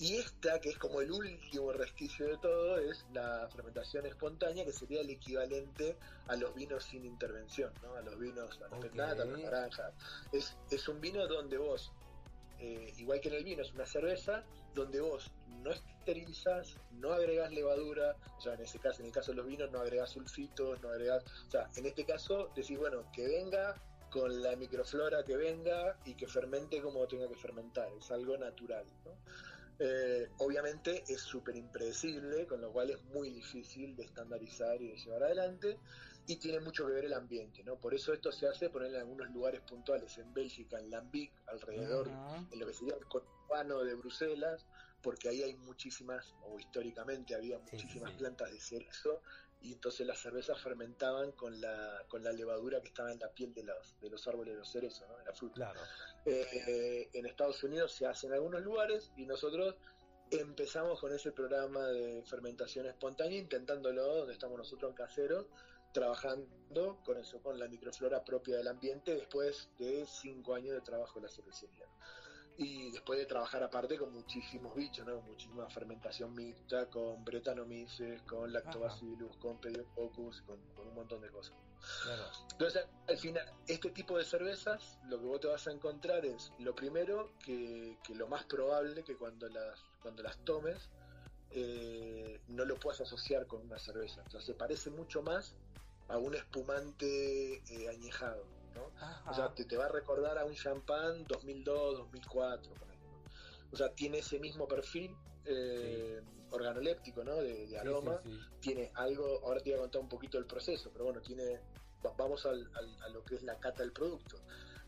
Y 0.00 0.16
esta, 0.16 0.60
que 0.60 0.68
es 0.70 0.78
como 0.78 1.00
el 1.00 1.10
último 1.10 1.72
resquicio 1.72 2.28
de 2.28 2.38
todo, 2.38 2.78
es 2.78 3.04
la 3.12 3.48
fermentación 3.50 4.06
espontánea, 4.06 4.64
que 4.64 4.72
sería 4.72 5.00
el 5.00 5.10
equivalente 5.10 5.98
a 6.28 6.36
los 6.36 6.54
vinos 6.54 6.84
sin 6.84 7.04
intervención, 7.04 7.72
¿no? 7.82 7.94
A 7.96 8.02
los 8.02 8.16
vinos, 8.16 8.56
a 8.58 8.68
las 8.68 8.72
Ok. 8.74 8.90
penatas, 8.90 9.20
a 9.20 9.24
las 9.24 9.38
naranjas. 9.40 9.94
Es, 10.30 10.56
es 10.70 10.88
un 10.88 11.00
vino 11.00 11.26
donde 11.26 11.58
vos, 11.58 11.92
eh, 12.60 12.92
igual 12.96 13.20
que 13.20 13.28
en 13.28 13.34
el 13.34 13.44
vino, 13.44 13.62
es 13.62 13.72
una 13.72 13.86
cerveza 13.86 14.44
donde 14.72 15.00
vos 15.00 15.32
no 15.48 15.72
esterilizás, 15.72 16.76
no 16.92 17.12
agregás 17.12 17.50
levadura, 17.50 18.16
o 18.36 18.40
sea, 18.40 18.54
en 18.54 18.60
ese 18.60 18.78
caso, 18.78 19.00
en 19.00 19.06
el 19.06 19.12
caso 19.12 19.32
de 19.32 19.38
los 19.38 19.46
vinos, 19.46 19.68
no 19.72 19.80
agregás 19.80 20.10
sulfitos, 20.10 20.80
no 20.80 20.90
agregás, 20.90 21.24
o 21.48 21.50
sea, 21.50 21.68
en 21.74 21.86
este 21.86 22.04
caso 22.04 22.52
decís, 22.54 22.78
bueno, 22.78 23.10
que 23.12 23.26
venga 23.26 23.74
con 24.10 24.42
la 24.42 24.56
microflora 24.56 25.22
que 25.24 25.36
venga 25.36 25.98
y 26.04 26.14
que 26.14 26.26
fermente 26.26 26.80
como 26.80 27.06
tenga 27.06 27.28
que 27.28 27.36
fermentar, 27.36 27.92
es 27.92 28.10
algo 28.10 28.38
natural, 28.38 28.86
¿no? 29.04 29.12
Eh, 29.80 30.32
obviamente 30.38 31.04
es 31.06 31.20
súper 31.20 31.56
impredecible, 31.56 32.46
con 32.46 32.60
lo 32.60 32.72
cual 32.72 32.90
es 32.90 33.02
muy 33.04 33.30
difícil 33.30 33.94
de 33.94 34.04
estandarizar 34.04 34.82
y 34.82 34.88
de 34.88 34.96
llevar 34.96 35.22
adelante, 35.24 35.80
y 36.26 36.36
tiene 36.38 36.60
mucho 36.60 36.86
que 36.86 36.92
ver 36.94 37.04
el 37.04 37.12
ambiente, 37.14 37.62
¿no? 37.64 37.78
Por 37.80 37.94
eso 37.94 38.12
esto 38.12 38.32
se 38.32 38.48
hace 38.48 38.70
poner 38.70 38.90
en 38.90 38.96
algunos 39.00 39.30
lugares 39.30 39.62
puntuales, 39.62 40.18
en 40.18 40.32
Bélgica, 40.34 40.78
en 40.80 40.90
Lambic, 40.90 41.42
alrededor, 41.46 42.18
en 42.50 42.58
lo 42.58 42.66
que 42.66 42.74
sería 42.74 42.96
el 42.96 43.06
conurbano 43.06 43.84
de 43.84 43.94
Bruselas, 43.94 44.66
porque 45.00 45.28
ahí 45.28 45.42
hay 45.42 45.56
muchísimas, 45.56 46.36
o 46.40 46.58
históricamente 46.58 47.34
había 47.34 47.58
Sí, 47.64 47.76
muchísimas 47.76 48.12
sí. 48.12 48.18
plantas 48.18 48.50
de 48.50 48.60
cerezo, 48.60 49.22
y 49.60 49.72
entonces 49.72 50.06
las 50.06 50.20
cervezas 50.20 50.60
fermentaban 50.60 51.32
con 51.32 51.60
la, 51.60 52.04
con 52.08 52.22
la 52.22 52.32
levadura 52.32 52.80
que 52.80 52.88
estaba 52.88 53.12
en 53.12 53.18
la 53.18 53.30
piel 53.32 53.52
de 53.54 53.64
los, 53.64 53.98
de 54.00 54.10
los 54.10 54.26
árboles 54.28 54.54
de 54.54 54.60
los 54.60 54.70
cerezos, 54.70 55.08
¿no? 55.08 55.16
de 55.18 55.24
la 55.24 55.32
fruta. 55.32 55.54
Claro. 55.54 55.80
Eh, 56.24 57.08
en 57.12 57.26
Estados 57.26 57.62
Unidos 57.64 57.92
se 57.92 58.06
hace 58.06 58.26
en 58.26 58.34
algunos 58.34 58.62
lugares 58.62 59.10
y 59.16 59.26
nosotros 59.26 59.74
empezamos 60.30 61.00
con 61.00 61.12
ese 61.12 61.32
programa 61.32 61.86
de 61.86 62.22
fermentación 62.24 62.86
espontánea, 62.86 63.38
intentándolo 63.38 64.18
donde 64.18 64.34
estamos 64.34 64.58
nosotros 64.58 64.90
en 64.90 64.96
casero, 64.96 65.48
trabajando 65.92 67.00
con 67.04 67.16
eso, 67.16 67.40
con 67.42 67.58
la 67.58 67.66
microflora 67.66 68.24
propia 68.24 68.56
del 68.58 68.68
ambiente, 68.68 69.14
después 69.14 69.70
de 69.78 70.06
cinco 70.06 70.54
años 70.54 70.74
de 70.74 70.82
trabajo 70.82 71.18
en 71.18 71.24
la 71.24 71.30
cervecería. 71.30 71.86
Y 72.58 72.90
después 72.90 73.18
de 73.18 73.26
trabajar 73.26 73.62
aparte 73.62 73.96
con 73.96 74.12
muchísimos 74.12 74.74
bichos, 74.74 75.06
¿no? 75.06 75.20
muchísima 75.22 75.68
fermentación 75.70 76.34
mixta, 76.34 76.86
con 76.90 77.24
bretanomices, 77.24 78.20
con 78.22 78.52
lactobacillus, 78.52 79.36
con 79.36 79.60
pediococcus, 79.60 80.42
con, 80.42 80.60
con 80.74 80.88
un 80.88 80.94
montón 80.94 81.20
de 81.20 81.30
cosas. 81.30 81.54
Claro. 82.02 82.24
Entonces, 82.50 82.86
al 83.08 83.16
final, 83.16 83.52
este 83.68 83.90
tipo 83.90 84.18
de 84.18 84.24
cervezas, 84.24 84.98
lo 85.08 85.20
que 85.20 85.26
vos 85.26 85.40
te 85.40 85.46
vas 85.46 85.66
a 85.68 85.70
encontrar 85.70 86.26
es, 86.26 86.52
lo 86.58 86.74
primero, 86.74 87.32
que, 87.44 87.96
que 88.02 88.14
lo 88.16 88.26
más 88.26 88.44
probable 88.44 89.04
que 89.04 89.16
cuando 89.16 89.48
las, 89.48 89.80
cuando 90.02 90.24
las 90.24 90.36
tomes, 90.44 90.90
eh, 91.50 92.40
no 92.48 92.64
lo 92.64 92.76
puedas 92.76 93.00
asociar 93.00 93.46
con 93.46 93.62
una 93.62 93.78
cerveza. 93.78 94.22
O 94.26 94.30
sea, 94.30 94.40
se 94.40 94.54
parece 94.54 94.90
mucho 94.90 95.22
más 95.22 95.54
a 96.08 96.18
un 96.18 96.34
espumante 96.34 97.62
eh, 97.70 97.88
añejado, 97.88 98.44
¿no? 98.78 98.90
Ajá. 99.00 99.30
O 99.30 99.34
sea, 99.34 99.54
te, 99.54 99.64
te 99.64 99.76
va 99.76 99.86
a 99.86 99.88
recordar 99.88 100.38
a 100.38 100.44
un 100.44 100.54
champán 100.54 101.24
2002, 101.26 101.98
2004, 101.98 102.74
por 102.74 102.90
ahí, 102.90 102.98
¿no? 103.02 103.22
O 103.72 103.76
sea, 103.76 103.92
tiene 103.94 104.18
ese 104.18 104.38
mismo 104.38 104.66
perfil 104.66 105.14
eh, 105.44 106.22
organoléptico, 106.50 107.24
¿no? 107.24 107.36
De, 107.36 107.78
aroma 107.78 108.20
sí, 108.22 108.30
sí. 108.30 108.46
tiene 108.60 108.90
algo, 108.94 109.40
ahora 109.44 109.60
te 109.60 109.70
voy 109.70 109.78
a 109.78 109.82
contar 109.82 110.00
un 110.00 110.08
poquito 110.08 110.38
el 110.38 110.46
proceso, 110.46 110.90
pero 110.92 111.04
bueno, 111.04 111.20
tiene, 111.20 111.60
va- 112.04 112.14
vamos 112.16 112.44
al- 112.46 112.70
al- 112.74 113.02
a 113.02 113.08
lo 113.10 113.24
que 113.24 113.34
es 113.36 113.42
la 113.42 113.58
cata 113.58 113.82
del 113.82 113.92
producto. 113.92 114.36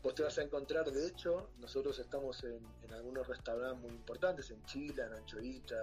Vos 0.01 0.15
te 0.15 0.23
vas 0.23 0.35
a 0.39 0.41
encontrar, 0.41 0.89
de 0.91 1.07
hecho, 1.07 1.51
nosotros 1.57 1.99
estamos 1.99 2.43
en, 2.43 2.65
en 2.81 2.93
algunos 2.93 3.27
restaurantes 3.27 3.79
muy 3.81 3.91
importantes, 3.91 4.49
en 4.49 4.63
Chile, 4.65 5.03
en 5.03 5.13
Anchoita, 5.13 5.75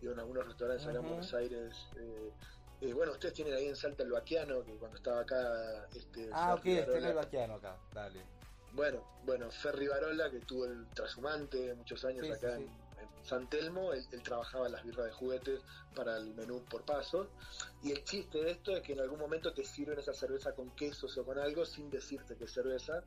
y, 0.00 0.04
y 0.04 0.08
en 0.10 0.18
algunos 0.18 0.44
restaurantes 0.46 0.84
acá 0.86 0.98
en 0.98 1.04
Ujú. 1.04 1.08
Buenos 1.14 1.34
Aires. 1.34 1.72
eh, 1.96 2.32
eh, 2.80 2.92
bueno, 2.92 3.12
ustedes 3.12 3.34
tienen 3.34 3.54
ahí 3.54 3.66
en 3.66 3.76
Salta 3.76 4.02
el 4.02 4.12
Vaquiano, 4.12 4.64
que 4.64 4.76
cuando 4.76 4.96
estaba 4.96 5.20
acá... 5.20 5.86
Este, 5.94 6.28
Ah, 6.32 6.54
ok, 6.54 6.66
está 6.66 6.98
el 6.98 7.14
vaquiano 7.14 7.54
acá. 7.54 7.78
Dale. 7.92 8.20
bueno, 8.72 9.02
bueno, 9.24 9.50
Ferry 9.50 9.88
Barola, 9.88 10.30
que 10.30 10.40
tuvo 10.40 10.66
el 10.66 10.86
trashumante 10.88 11.74
muchos 11.74 12.04
años 12.04 12.26
Sí, 12.26 12.32
acá 12.32 12.56
sí, 12.56 12.62
en, 12.64 12.68
en 13.02 13.24
San 13.24 13.48
Telmo, 13.48 13.92
él, 13.92 14.04
él 14.12 14.22
trabajaba 14.22 14.68
las 14.68 14.84
birras 14.84 15.06
de 15.06 15.12
juguetes 15.12 15.60
para 15.94 16.16
el 16.16 16.34
menú 16.34 16.62
por 16.64 16.84
pasos. 16.84 17.28
Y 17.82 17.92
el 17.92 18.04
chiste 18.04 18.42
de 18.42 18.50
esto 18.50 18.76
es 18.76 18.82
que 18.82 18.92
en 18.92 19.00
algún 19.00 19.18
momento 19.18 19.52
te 19.52 19.64
sirven 19.64 19.98
esa 19.98 20.12
cerveza 20.12 20.52
con 20.52 20.70
quesos 20.74 21.16
o 21.16 21.24
con 21.24 21.38
algo 21.38 21.64
sin 21.64 21.90
decirte 21.90 22.36
que 22.36 22.44
es 22.44 22.52
cerveza. 22.52 23.02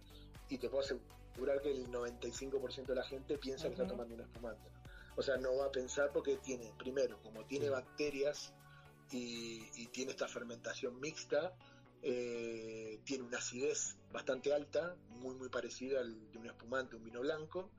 Y 0.50 0.58
te 0.58 0.70
puedo 0.70 0.84
asegurar 0.84 1.62
que 1.62 1.72
el 1.72 1.88
95% 1.92 2.86
de 2.86 2.96
la 2.96 3.04
gente 3.04 3.38
piensa 3.38 3.68
que 3.68 3.74
está 3.74 3.86
tomando 3.86 4.16
un 4.16 4.22
espumante. 4.22 4.70
O 5.18 5.22
sea, 5.22 5.36
no 5.38 5.58
va 5.58 5.66
a 5.66 5.72
pensar 5.72 6.12
porque 6.14 6.38
tiene, 6.38 6.72
primero, 6.78 7.20
como 7.24 7.44
tiene 7.46 7.70
bacterias 7.70 8.54
y, 9.12 9.62
y 9.76 9.88
tiene 9.88 10.12
esta 10.12 10.28
fermentación 10.28 11.00
mixta, 11.00 11.54
eh, 12.02 13.00
tiene 13.04 13.24
una 13.24 13.38
acidez 13.38 13.98
bastante 14.12 14.54
alta, 14.54 14.96
muy 15.10 15.36
muy 15.36 15.50
parecida 15.50 16.00
al 16.02 16.32
de 16.32 16.38
un 16.40 16.48
espumante, 16.48 16.96
un 16.96 17.04
vino 17.04 17.22
blanco. 17.22 17.72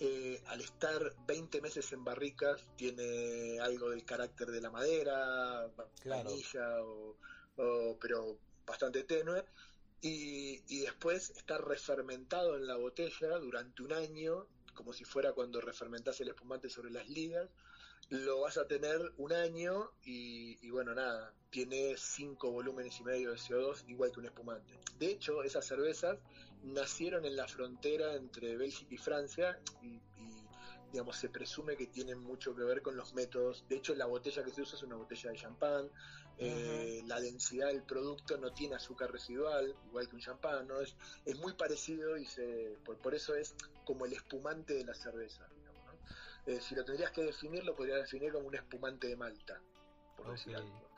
Eh, 0.00 0.42
al 0.46 0.60
estar 0.60 1.14
20 1.26 1.60
meses 1.60 1.92
en 1.92 2.02
barricas, 2.04 2.66
tiene 2.76 3.60
algo 3.60 3.90
del 3.90 4.04
carácter 4.04 4.48
de 4.48 4.60
la 4.60 4.70
madera, 4.70 5.68
va- 5.78 5.88
Claro. 6.00 6.24
vainilla, 6.30 6.82
o, 6.82 7.16
o- 7.56 7.98
pero 8.00 8.38
bastante 8.66 9.04
tenue. 9.04 9.44
Y, 10.00 10.62
y 10.68 10.80
después 10.80 11.30
está 11.30 11.58
refermentado 11.58 12.56
en 12.56 12.66
la 12.66 12.76
botella 12.76 13.38
durante 13.38 13.82
un 13.82 13.92
año, 13.92 14.48
como 14.74 14.92
si 14.92 15.04
fuera 15.04 15.32
cuando 15.32 15.60
refermentas 15.60 16.20
el 16.20 16.28
espumante 16.28 16.68
sobre 16.68 16.90
las 16.90 17.08
ligas. 17.08 17.48
Lo 18.10 18.40
vas 18.40 18.58
a 18.58 18.66
tener 18.66 19.00
un 19.16 19.32
año 19.32 19.90
y, 20.04 20.58
y 20.64 20.70
bueno, 20.70 20.94
nada, 20.94 21.34
tiene 21.50 21.96
cinco 21.96 22.50
volúmenes 22.50 23.00
y 23.00 23.04
medio 23.04 23.30
de 23.30 23.38
CO2, 23.38 23.84
igual 23.88 24.12
que 24.12 24.20
un 24.20 24.26
espumante. 24.26 24.78
De 24.98 25.06
hecho, 25.06 25.42
esas 25.42 25.66
cervezas 25.66 26.18
nacieron 26.62 27.24
en 27.24 27.34
la 27.36 27.48
frontera 27.48 28.14
entre 28.14 28.56
Bélgica 28.56 28.94
y 28.94 28.98
Francia 28.98 29.58
y, 29.82 29.96
y, 30.16 30.46
digamos, 30.92 31.16
se 31.16 31.28
presume 31.28 31.76
que 31.76 31.86
tienen 31.86 32.18
mucho 32.20 32.54
que 32.54 32.62
ver 32.62 32.82
con 32.82 32.96
los 32.96 33.14
métodos. 33.14 33.64
De 33.68 33.76
hecho, 33.76 33.94
la 33.94 34.06
botella 34.06 34.44
que 34.44 34.52
se 34.52 34.62
usa 34.62 34.76
es 34.76 34.82
una 34.82 34.96
botella 34.96 35.30
de 35.30 35.36
champán. 35.36 35.90
eh, 36.38 37.02
la 37.06 37.20
densidad 37.20 37.68
del 37.68 37.84
producto 37.84 38.36
no 38.38 38.52
tiene 38.52 38.74
azúcar 38.74 39.10
residual, 39.10 39.74
igual 39.86 40.08
que 40.08 40.16
un 40.16 40.20
champán, 40.20 40.66
¿no? 40.66 40.80
Es, 40.80 40.96
es 41.24 41.38
muy 41.38 41.54
parecido 41.54 42.16
y 42.16 42.26
se, 42.26 42.76
por, 42.84 42.98
por 42.98 43.14
eso 43.14 43.34
es 43.34 43.54
como 43.84 44.04
el 44.04 44.12
espumante 44.12 44.74
de 44.74 44.84
la 44.84 44.94
cerveza. 44.94 45.48
Eh, 46.46 46.60
si 46.60 46.74
lo 46.74 46.84
tendrías 46.84 47.10
que 47.10 47.22
definir, 47.22 47.64
lo 47.64 47.74
podrías 47.74 48.00
definir 48.00 48.32
como 48.32 48.46
un 48.48 48.54
espumante 48.54 49.06
de 49.08 49.16
Malta, 49.16 49.60
por 50.16 50.30
decir 50.32 50.54
algo. 50.56 50.88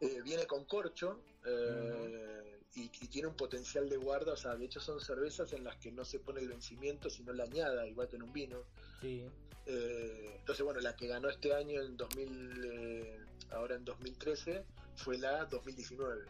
Eh, 0.00 0.20
viene 0.22 0.46
con 0.46 0.64
corcho 0.64 1.20
eh, 1.44 2.60
y, 2.74 2.82
y 2.84 3.08
tiene 3.08 3.28
un 3.28 3.34
potencial 3.36 3.88
de 3.88 3.96
guarda, 3.96 4.32
o 4.32 4.36
sea, 4.36 4.54
de 4.56 4.64
hecho 4.66 4.80
son 4.80 5.00
cervezas 5.00 5.52
en 5.52 5.64
las 5.64 5.76
que 5.76 5.90
no 5.92 6.04
se 6.04 6.18
pone 6.20 6.40
el 6.40 6.48
vencimiento, 6.48 7.08
sino 7.10 7.32
la 7.32 7.44
añada, 7.44 7.86
igual 7.86 8.08
que 8.08 8.16
en 8.16 8.22
un 8.22 8.32
vino. 8.32 8.64
Sí. 9.00 9.26
Eh, 9.66 10.36
entonces, 10.38 10.64
bueno, 10.64 10.80
la 10.80 10.94
que 10.94 11.06
ganó 11.08 11.28
este 11.28 11.52
año 11.54 11.80
en 11.82 11.96
2000, 11.96 12.64
eh, 12.72 13.20
ahora 13.50 13.74
en 13.76 13.84
2013, 13.84 14.64
fue 14.96 15.18
la 15.18 15.44
2019. 15.46 16.24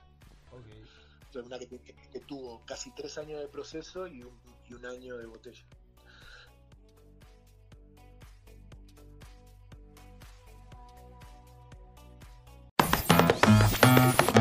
Ok. 0.52 0.64
Fue 1.32 1.42
una 1.42 1.58
que, 1.58 1.66
que- 1.68 1.80
que 1.80 2.20
tuvo 2.20 2.64
casi 2.64 2.90
tres 2.92 3.18
años 3.18 3.40
de 3.40 3.49
proceso 3.49 4.06
y 4.06 4.23
un, 4.23 4.40
y 4.68 4.75
un 4.75 4.87
año 4.87 5.18
de 5.18 5.26
botella. 5.26 5.64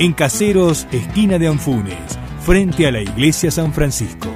En 0.00 0.12
Caseros, 0.12 0.86
esquina 0.92 1.40
de 1.40 1.48
Anfunes, 1.48 2.16
frente 2.42 2.86
a 2.86 2.92
la 2.92 3.00
iglesia 3.00 3.50
San 3.50 3.74
Francisco. 3.74 4.32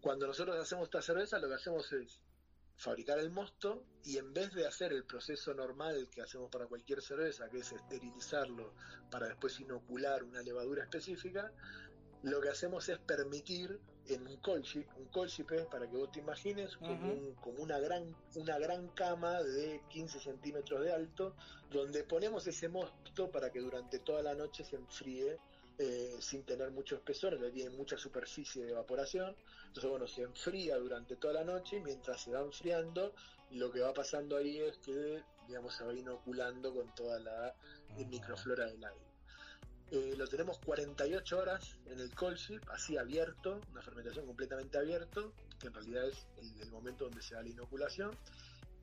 Cuando 0.00 0.28
nosotros 0.28 0.56
hacemos 0.60 0.84
esta 0.84 1.02
cerveza, 1.02 1.40
lo 1.40 1.48
que 1.48 1.54
hacemos 1.54 1.92
es 1.92 2.20
fabricar 2.78 3.18
el 3.18 3.30
mosto 3.30 3.84
y 4.04 4.18
en 4.18 4.32
vez 4.32 4.54
de 4.54 4.64
hacer 4.64 4.92
el 4.92 5.04
proceso 5.04 5.52
normal 5.52 6.08
que 6.12 6.22
hacemos 6.22 6.48
para 6.48 6.66
cualquier 6.66 7.02
cerveza, 7.02 7.48
que 7.50 7.58
es 7.58 7.72
esterilizarlo 7.72 8.72
para 9.10 9.26
después 9.26 9.58
inocular 9.58 10.22
una 10.22 10.40
levadura 10.40 10.84
específica, 10.84 11.52
lo 12.22 12.40
que 12.40 12.48
hacemos 12.48 12.88
es 12.88 12.98
permitir 12.98 13.78
en 14.08 14.26
un 14.26 14.36
colchip, 14.38 14.86
un 14.96 15.06
colchip 15.08 15.50
es, 15.52 15.66
para 15.66 15.86
que 15.88 15.96
vos 15.96 16.10
te 16.10 16.20
imagines, 16.20 16.76
como, 16.78 17.12
un- 17.12 17.34
como 17.34 17.62
una, 17.62 17.78
gran, 17.78 18.16
una 18.36 18.58
gran 18.58 18.88
cama 18.88 19.42
de 19.42 19.82
15 19.90 20.18
centímetros 20.18 20.82
de 20.82 20.92
alto, 20.92 21.34
donde 21.70 22.04
ponemos 22.04 22.46
ese 22.46 22.68
mosto 22.68 23.30
para 23.30 23.50
que 23.52 23.60
durante 23.60 23.98
toda 23.98 24.22
la 24.22 24.34
noche 24.34 24.64
se 24.64 24.76
enfríe 24.76 25.38
eh, 25.80 26.16
sin 26.20 26.42
tener 26.44 26.72
mucho 26.72 26.96
espesor, 26.96 27.38
que 27.38 27.50
tiene 27.50 27.70
mucha 27.70 27.96
superficie 27.96 28.64
de 28.64 28.70
evaporación. 28.72 29.36
Entonces, 29.68 29.88
bueno, 29.90 30.08
se 30.08 30.22
enfría 30.22 30.76
durante 30.76 31.14
toda 31.16 31.34
la 31.34 31.44
noche 31.44 31.76
y 31.76 31.80
mientras 31.80 32.20
se 32.22 32.32
va 32.32 32.40
enfriando, 32.40 33.14
lo 33.50 33.70
que 33.70 33.80
va 33.80 33.92
pasando 33.94 34.36
ahí 34.36 34.58
es 34.58 34.78
que, 34.78 35.22
digamos, 35.46 35.76
se 35.76 35.84
va 35.84 35.94
inoculando 35.94 36.74
con 36.74 36.92
toda 36.96 37.20
la 37.20 37.54
microflora 38.08 38.66
del 38.66 38.82
aire. 38.84 39.07
Eh, 39.90 40.14
lo 40.18 40.26
tenemos 40.26 40.58
48 40.58 41.38
horas 41.38 41.76
en 41.86 41.98
el 42.00 42.14
cold 42.14 42.36
ship, 42.36 42.60
así 42.70 42.98
abierto, 42.98 43.60
una 43.72 43.80
fermentación 43.80 44.26
completamente 44.26 44.76
abierto, 44.78 45.32
que 45.58 45.68
en 45.68 45.74
realidad 45.74 46.06
es 46.06 46.26
el, 46.36 46.60
el 46.62 46.70
momento 46.70 47.04
donde 47.04 47.22
se 47.22 47.34
da 47.34 47.42
la 47.42 47.48
inoculación. 47.48 48.16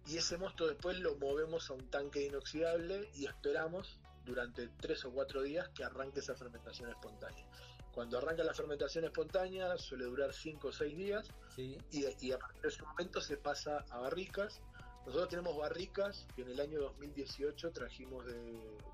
Y 0.07 0.17
ese 0.17 0.38
mosto 0.38 0.67
después 0.67 1.00
lo 1.00 1.15
movemos 1.15 1.69
a 1.69 1.74
un 1.74 1.89
tanque 1.89 2.25
inoxidable 2.25 3.09
y 3.15 3.25
esperamos 3.25 4.00
durante 4.25 4.67
3 4.67 5.05
o 5.05 5.12
4 5.12 5.41
días 5.43 5.69
que 5.69 5.83
arranque 5.83 6.19
esa 6.19 6.35
fermentación 6.35 6.89
espontánea. 6.89 7.45
Cuando 7.93 8.17
arranca 8.17 8.43
la 8.43 8.53
fermentación 8.53 9.05
espontánea 9.05 9.77
suele 9.77 10.05
durar 10.05 10.33
5 10.33 10.67
o 10.67 10.71
6 10.71 10.97
días 10.97 11.27
Sí. 11.55 11.77
y, 11.91 12.27
y 12.27 12.31
a 12.33 12.39
partir 12.39 12.62
de 12.63 12.67
ese 12.69 12.83
momento 12.83 13.21
se 13.21 13.38
pasa 13.38 13.85
a 13.89 14.00
barricas. 14.00 14.59
Nosotros 15.05 15.29
tenemos 15.29 15.55
barricas 15.55 16.27
que 16.35 16.41
en 16.41 16.50
el 16.50 16.59
año 16.59 16.81
2018 16.81 17.71
trajimos 17.71 18.25
de, 18.25 18.33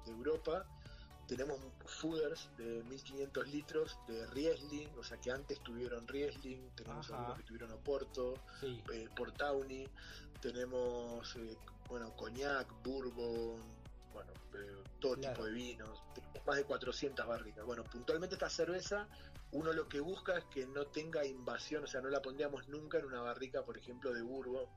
de 0.06 0.12
Europa. 0.12 0.68
Tenemos 1.32 1.62
fooders 1.86 2.50
de 2.58 2.84
1500 2.84 3.48
litros 3.48 3.98
de 4.06 4.28
Riesling, 4.28 4.90
o 4.98 5.02
sea 5.04 5.16
que 5.18 5.32
antes 5.32 5.62
tuvieron 5.62 6.06
Riesling, 6.06 6.72
tenemos 6.76 7.06
Ajá. 7.10 7.16
algunos 7.16 7.38
que 7.38 7.44
tuvieron 7.46 7.72
Oporto, 7.72 8.34
Sí. 8.60 8.84
eh, 8.92 9.08
Portauni, 9.16 9.88
tenemos 10.42 11.34
eh, 11.38 11.58
bueno, 11.88 12.14
coñac, 12.18 12.68
bourbon, 12.84 13.62
bueno, 14.12 14.34
eh, 14.56 14.84
todo 15.00 15.16
Claro. 15.16 15.34
tipo 15.36 15.46
de 15.46 15.54
vinos, 15.54 16.04
más 16.46 16.58
de 16.58 16.66
400 16.66 17.26
barricas. 17.26 17.64
Bueno, 17.66 17.86
puntualmente 17.86 18.36
esta 18.36 18.50
cerveza, 18.50 19.08
uno 19.54 19.72
lo 19.72 19.88
que 19.88 20.02
busca 20.02 20.38
es 20.38 20.44
que 20.54 20.66
no 20.68 20.88
tenga 20.88 21.26
invasión, 21.26 21.86
o 21.86 21.88
sea, 21.88 22.02
no 22.02 22.10
la 22.10 22.22
pondríamos 22.22 22.68
nunca 22.68 22.98
en 23.00 23.06
una 23.06 23.22
barrica, 23.22 23.64
por 23.64 23.78
ejemplo, 23.78 24.14
de 24.14 24.22
bourbon, 24.22 24.68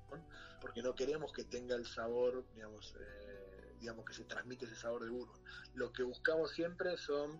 porque 0.61 0.82
no 0.82 0.94
queremos 0.94 1.32
que 1.32 1.42
tenga 1.42 1.75
el 1.75 1.84
sabor, 1.84 2.44
digamos, 2.54 2.94
eh, 3.00 3.43
digamos 3.84 4.06
que 4.06 4.14
se 4.14 4.24
transmite 4.24 4.64
ese 4.64 4.76
sabor 4.76 5.04
de 5.04 5.10
bourbon. 5.10 5.38
Lo 5.74 5.92
que 5.92 6.02
buscamos 6.02 6.50
siempre 6.52 6.96
son 6.96 7.38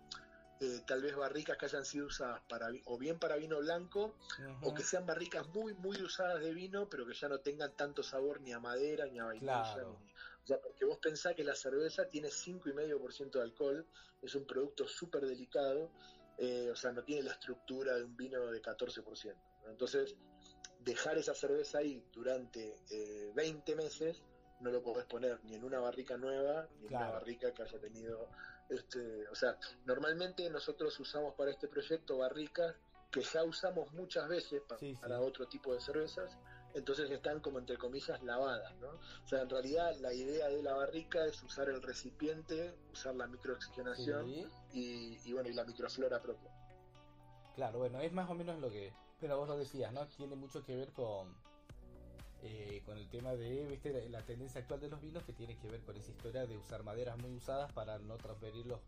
eh, 0.59 0.83
tal 0.85 1.01
vez 1.01 1.15
barricas 1.15 1.57
que 1.57 1.65
hayan 1.65 1.83
sido 1.85 2.05
usadas 2.05 2.39
para 2.47 2.69
o 2.85 2.99
bien 2.99 3.17
para 3.17 3.35
vino 3.35 3.57
blanco 3.59 4.15
o 4.61 4.73
que 4.75 4.83
sean 4.83 5.07
barricas 5.07 5.47
muy, 5.47 5.73
muy 5.73 5.99
usadas 6.03 6.39
de 6.41 6.53
vino, 6.53 6.87
pero 6.87 7.03
que 7.07 7.15
ya 7.15 7.27
no 7.27 7.39
tengan 7.39 7.75
tanto 7.75 8.03
sabor 8.03 8.41
ni 8.41 8.53
a 8.53 8.59
madera, 8.59 9.07
ni 9.07 9.17
a 9.19 9.25
vainilla. 9.25 9.63
Claro. 9.73 9.99
ni- 10.05 10.11
O 10.43 10.47
sea, 10.47 10.61
porque 10.61 10.85
vos 10.85 10.99
pensás 10.99 11.33
que 11.35 11.43
la 11.43 11.55
cerveza 11.55 12.07
tiene 12.07 12.29
5,5% 12.29 13.39
de 13.39 13.43
alcohol, 13.43 13.87
es 14.21 14.35
un 14.35 14.45
producto 14.45 14.87
súper 14.87 15.25
delicado, 15.25 15.91
eh, 16.37 16.69
o 16.71 16.75
sea, 16.75 16.91
no 16.91 17.03
tiene 17.03 17.23
la 17.23 17.31
estructura 17.31 17.95
de 17.95 18.03
un 18.03 18.15
vino 18.15 18.45
de 18.51 18.61
14%. 18.61 19.35
¿no? 19.63 19.71
Entonces, 19.71 20.15
dejar 20.79 21.17
esa 21.17 21.33
cerveza 21.33 21.79
ahí 21.79 22.03
durante 22.13 22.77
eh, 22.91 23.31
20 23.33 23.75
meses, 23.75 24.21
no 24.59 24.71
lo 24.71 24.81
podés 24.81 25.05
poner 25.05 25.43
ni 25.43 25.55
en 25.55 25.63
una 25.63 25.79
barrica 25.79 26.17
nueva, 26.17 26.67
ni 26.79 26.87
en 26.87 26.95
una 26.95 27.11
barrica 27.11 27.53
que 27.53 27.63
haya 27.63 27.79
tenido... 27.79 28.29
Este, 28.69 29.27
o 29.27 29.35
sea, 29.35 29.57
normalmente 29.85 30.49
nosotros 30.49 30.99
usamos 30.99 31.35
para 31.35 31.51
este 31.51 31.67
proyecto 31.67 32.17
barricas 32.17 32.75
que 33.11 33.21
ya 33.21 33.43
usamos 33.43 33.91
muchas 33.93 34.27
veces 34.27 34.61
pa- 34.67 34.77
Sí, 34.77 34.91
sí. 34.93 34.97
para 34.99 35.21
otro 35.21 35.47
tipo 35.47 35.73
de 35.73 35.79
cervezas, 35.79 36.35
entonces 36.73 37.09
están 37.11 37.39
como 37.41 37.59
entre 37.59 37.77
comillas 37.77 38.21
lavadas, 38.23 38.75
¿no? 38.81 38.89
O 38.89 39.27
sea, 39.27 39.41
en 39.43 39.49
realidad 39.49 39.95
la 40.01 40.13
idea 40.13 40.47
de 40.49 40.63
la 40.63 40.73
barrica 40.73 41.23
es 41.25 41.41
usar 41.43 41.69
el 41.69 41.81
recipiente, 41.81 42.75
usar 42.91 43.15
la 43.15 43.27
microoxigenación 43.27 44.25
Sí. 44.25 44.47
y, 44.73 45.29
y 45.29 45.33
bueno, 45.33 45.47
y 45.49 45.53
la 45.53 45.63
microflora 45.63 46.19
propia. 46.21 46.49
Claro, 47.55 47.77
bueno, 47.79 47.99
es 48.01 48.11
más 48.11 48.29
o 48.29 48.33
menos 48.33 48.59
lo 48.59 48.69
que. 48.69 48.91
Pero 49.21 49.37
vos 49.37 49.47
lo 49.47 49.57
decías, 49.57 49.93
¿no? 49.93 50.05
Tiene 50.07 50.35
mucho 50.35 50.61
que 50.63 50.75
ver 50.75 50.91
con. 50.91 51.33
Eh, 52.47 52.81
con 52.85 52.95
el 52.97 53.09
tema 53.09 53.33
de, 53.35 53.65
viste, 53.65 53.91
la, 53.91 54.19
la 54.19 54.25
tendencia 54.25 54.61
actual 54.61 54.79
de 54.79 54.89
los 54.89 55.01
vinos 55.01 55.23
que 55.23 55.33
tiene 55.33 55.57
que 55.57 55.67
ver 55.67 55.81
con 55.81 55.97
esa 55.97 56.11
historia 56.11 56.45
de 56.45 56.55
usar 56.57 56.83
maderas 56.83 57.17
muy 57.17 57.35
usadas 57.35 57.71
para 57.73 57.97
no 57.97 58.17
transferir 58.17 58.67
los, 58.67 58.79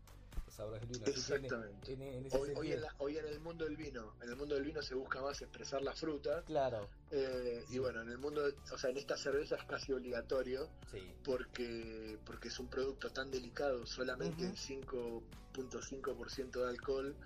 los 0.46 0.54
sabores 0.54 0.80
del 0.82 0.90
vino. 0.90 1.06
En- 1.06 1.12
Exactamente. 1.12 1.92
En, 1.92 2.02
en 2.02 2.26
ese 2.26 2.38
Hoy, 2.38 2.52
hoy, 2.56 2.72
en 2.72 2.82
la- 2.82 2.94
hoy 2.98 3.18
en 3.18 3.26
el 3.26 3.40
mundo 3.40 3.64
del 3.64 3.76
vino, 3.76 4.14
en 4.22 4.30
el 4.30 4.36
mundo 4.36 4.54
del 4.54 4.64
vino 4.64 4.80
se 4.80 4.94
busca 4.94 5.20
más 5.20 5.42
expresar 5.42 5.82
la 5.82 5.92
fruta 5.92 6.44
Claro, 6.44 6.88
eh, 7.10 7.64
y 7.70 7.78
bueno, 7.78 8.02
en 8.02 8.10
el 8.10 8.18
mundo, 8.18 8.42
o 8.70 8.78
sea, 8.78 8.90
en 8.90 8.98
esta 8.98 9.16
cerveza 9.16 9.56
es 9.56 9.64
casi 9.64 9.92
obligatorio 9.92 10.70
sí. 10.92 11.12
porque 11.24 12.18
porque 12.24 12.48
es 12.48 12.58
un 12.60 12.68
producto 12.68 13.10
tan 13.10 13.30
delicado, 13.30 13.86
solamente 13.86 14.44
Ujú. 14.44 14.44
en 14.44 14.56
5.5% 14.56 16.62
de 16.62 16.68
alcohol, 16.68 17.16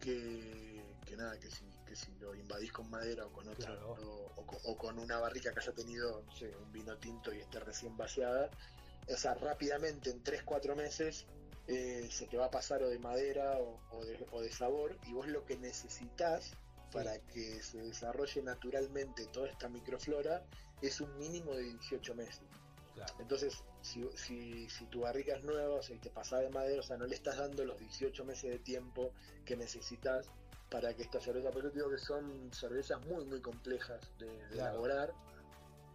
que, 0.00 0.82
que 1.04 1.16
nada, 1.16 1.38
que 1.38 1.50
si, 1.50 1.64
que 1.88 1.96
si 1.96 2.12
lo 2.20 2.34
invadís 2.34 2.72
con 2.72 2.88
madera 2.90 3.26
o 3.26 3.32
con 3.32 3.48
otro, 3.48 3.64
Claro. 3.66 3.92
o, 3.92 4.32
o 4.36 4.46
con, 4.46 4.58
o 4.64 4.76
con 4.76 4.98
una 4.98 5.18
barrica 5.18 5.52
que 5.52 5.60
haya 5.60 5.72
tenido 5.72 6.22
no 6.22 6.32
sé, 6.36 6.54
un 6.56 6.70
vino 6.72 6.96
tinto 6.98 7.32
y 7.32 7.40
esté 7.40 7.60
recién 7.60 7.96
vaciada, 7.96 8.50
o 9.08 9.16
sea, 9.16 9.34
rápidamente 9.34 10.10
en 10.10 10.22
3-4 10.22 10.76
meses 10.76 11.26
eh, 11.66 12.08
se 12.10 12.26
te 12.26 12.36
va 12.36 12.46
a 12.46 12.50
pasar 12.50 12.82
o 12.82 12.88
de 12.88 12.98
madera 12.98 13.58
o, 13.58 13.80
o 13.92 14.04
de, 14.04 14.26
o 14.32 14.40
de 14.40 14.52
sabor, 14.52 14.96
y 15.06 15.12
vos 15.12 15.26
lo 15.28 15.44
que 15.44 15.56
necesitas 15.56 16.52
para 16.92 17.18
que 17.18 17.62
se 17.62 17.78
desarrolle 17.78 18.42
naturalmente 18.42 19.26
toda 19.26 19.48
esta 19.48 19.68
microflora 19.68 20.44
es 20.80 21.00
un 21.00 21.18
mínimo 21.18 21.54
de 21.54 21.64
18 21.64 22.14
meses. 22.14 22.40
Claro. 22.94 23.14
Entonces, 23.20 23.62
si, 23.82 24.08
si, 24.16 24.68
si 24.70 24.86
tu 24.86 25.00
barrica 25.00 25.36
es 25.36 25.44
nueva, 25.44 25.76
o 25.76 25.82
sea, 25.82 25.94
y 25.94 25.98
te 26.00 26.10
pasa 26.10 26.38
de 26.38 26.48
madera, 26.50 26.80
o 26.80 26.82
sea, 26.82 26.96
no 26.96 27.06
le 27.06 27.14
estás 27.14 27.36
dando 27.36 27.64
los 27.64 27.78
18 27.78 28.24
meses 28.24 28.50
de 28.50 28.58
tiempo 28.58 29.12
que 29.44 29.56
necesitas 29.56 30.30
para 30.70 30.94
que 30.94 31.02
esta 31.02 31.20
cerveza, 31.20 31.50
te 31.50 31.70
digo 31.70 31.90
que 31.90 31.98
son 31.98 32.52
cervezas 32.52 33.00
muy, 33.06 33.24
muy 33.24 33.40
complejas 33.40 34.00
de, 34.18 34.26
de 34.26 34.48
Claro. 34.48 34.70
elaborar. 34.72 35.14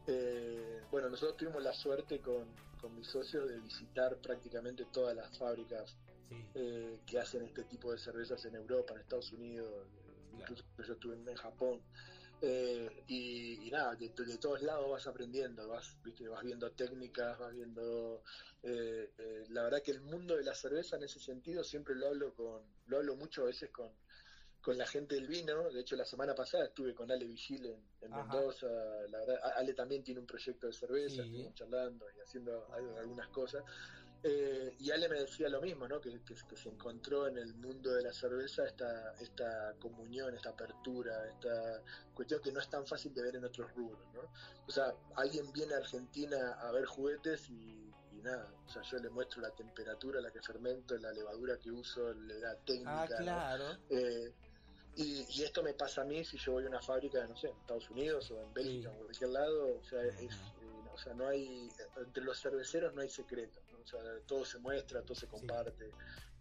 Eh, 0.07 0.81
bueno, 0.91 1.09
nosotros 1.09 1.37
tuvimos 1.37 1.63
la 1.63 1.73
suerte 1.73 2.19
con, 2.19 2.53
con 2.79 2.95
mis 2.95 3.07
socios 3.07 3.47
de 3.47 3.59
visitar 3.59 4.17
prácticamente 4.17 4.85
todas 4.91 5.15
las 5.15 5.37
fábricas 5.37 5.97
Sí. 6.29 6.35
eh, 6.55 7.01
que 7.05 7.19
hacen 7.19 7.43
este 7.43 7.63
tipo 7.65 7.91
de 7.91 7.97
cervezas 7.97 8.43
en 8.45 8.55
Europa, 8.55 8.93
en 8.93 9.01
Estados 9.01 9.31
Unidos, 9.33 9.87
incluso 10.33 10.63
yo 10.85 10.93
estuve 10.93 11.15
en, 11.15 11.27
en 11.27 11.35
Japón. 11.35 11.83
Eh, 12.41 13.03
y, 13.07 13.67
y 13.67 13.71
nada, 13.71 13.95
de, 13.95 14.09
de 14.09 14.37
todos 14.37 14.61
lados 14.61 14.89
vas 14.89 15.07
aprendiendo, 15.07 15.67
vas, 15.67 15.95
¿viste? 16.03 16.27
vas 16.27 16.43
viendo 16.43 16.71
técnicas, 16.71 17.37
vas 17.37 17.53
viendo... 17.53 18.23
eh, 18.63 19.13
eh, 19.17 19.45
la 19.49 19.63
verdad 19.63 19.81
que 19.81 19.91
el 19.91 20.01
mundo 20.01 20.35
de 20.35 20.43
la 20.43 20.55
cerveza 20.55 20.97
en 20.97 21.03
ese 21.03 21.19
sentido 21.19 21.63
siempre 21.63 21.95
lo 21.95 22.07
hablo 22.07 22.33
con 22.33 22.63
lo 22.87 22.97
hablo 22.97 23.15
mucho 23.15 23.43
a 23.43 23.45
veces 23.45 23.69
con, 23.71 23.89
con 24.63 24.77
la 24.77 24.87
gente 24.87 25.15
del 25.15 25.27
vino. 25.27 25.69
De 25.69 25.81
hecho, 25.81 25.95
la 25.95 26.05
semana 26.05 26.33
pasada 26.33 26.65
estuve 26.65 26.95
con 26.95 27.11
Ale 27.11 27.25
Vigil 27.27 27.65
en. 27.65 28.09
Mendoza. 28.09 28.67
La 29.09 29.19
verdad, 29.19 29.39
Ale 29.57 29.73
también 29.73 30.03
tiene 30.03 30.19
un 30.21 30.25
proyecto 30.27 30.67
de 30.67 30.73
cerveza, 30.73 31.15
Sí. 31.15 31.21
estuvimos 31.21 31.53
charlando 31.55 32.05
y 32.15 32.19
haciendo 32.21 32.65
algunas 32.73 33.27
cosas. 33.27 33.63
Eh, 34.25 34.77
y 34.79 34.89
Ale 34.91 35.09
me 35.09 35.19
decía 35.19 35.49
lo 35.49 35.59
mismo, 35.61 35.85
¿no? 35.85 35.99
Que, 35.99 36.11
que- 36.23 36.33
que 36.47 36.55
se 36.55 36.69
encontró 36.69 37.27
en 37.27 37.37
el 37.37 37.53
mundo 37.55 37.91
de 37.93 38.03
la 38.03 38.13
cerveza 38.13 38.65
esta, 38.65 39.13
esta 39.19 39.73
comunión, 39.81 40.33
esta 40.33 40.51
apertura, 40.51 41.27
esta 41.27 41.81
cuestión 42.13 42.41
que 42.41 42.53
no 42.53 42.61
es 42.61 42.69
tan 42.69 42.87
fácil 42.87 43.13
de 43.13 43.21
ver 43.21 43.35
en 43.35 43.43
otros 43.43 43.69
rubros, 43.73 43.99
¿no? 44.13 44.21
O 44.65 44.71
sea, 44.71 44.93
alguien 45.17 45.51
viene 45.51 45.73
a 45.73 45.77
Argentina 45.79 46.53
a 46.53 46.71
ver 46.71 46.85
juguetes 46.85 47.49
y, 47.49 47.91
y 48.13 48.21
nada, 48.21 48.49
o 48.65 48.69
sea, 48.69 48.81
yo 48.83 48.97
le 48.99 49.09
muestro 49.09 49.41
la 49.41 49.51
temperatura 49.51 50.19
a 50.19 50.21
la 50.21 50.31
que 50.31 50.41
fermento, 50.41 50.95
la 50.97 51.11
levadura 51.11 51.57
que 51.59 51.69
uso, 51.69 52.13
la 52.13 52.55
técnica, 52.63 53.03
Ah, 53.03 53.07
¿no? 53.09 53.17
claro. 53.17 53.77
Eh, 53.89 54.33
y, 54.95 55.25
y 55.29 55.43
esto 55.43 55.63
me 55.63 55.73
pasa 55.73 56.01
a 56.01 56.05
mí 56.05 56.23
si 56.23 56.37
yo 56.37 56.53
voy 56.53 56.65
a 56.65 56.67
una 56.67 56.81
fábrica, 56.81 57.25
no 57.27 57.35
sé, 57.35 57.49
en 57.49 57.57
Estados 57.57 57.89
Unidos 57.89 58.29
o 58.31 58.41
en 58.41 58.53
Bélgica 58.53 58.89
Sí. 58.89 58.95
o 58.95 58.99
en 58.99 59.03
cualquier 59.05 59.29
lado, 59.31 59.77
o 59.79 59.83
sea, 59.83 60.03
es, 60.03 60.53
eh, 60.61 60.83
o 60.93 60.97
sea, 60.97 61.13
no 61.13 61.27
hay, 61.27 61.71
entre 61.97 62.23
los 62.23 62.39
cerveceros 62.39 62.93
no 62.93 63.01
hay 63.01 63.09
secreto, 63.09 63.59
¿no? 63.71 63.79
o 63.79 63.85
sea, 63.87 63.99
todo 64.27 64.45
se 64.45 64.59
muestra, 64.59 65.01
todo 65.01 65.15
se 65.15 65.27
comparte. 65.27 65.89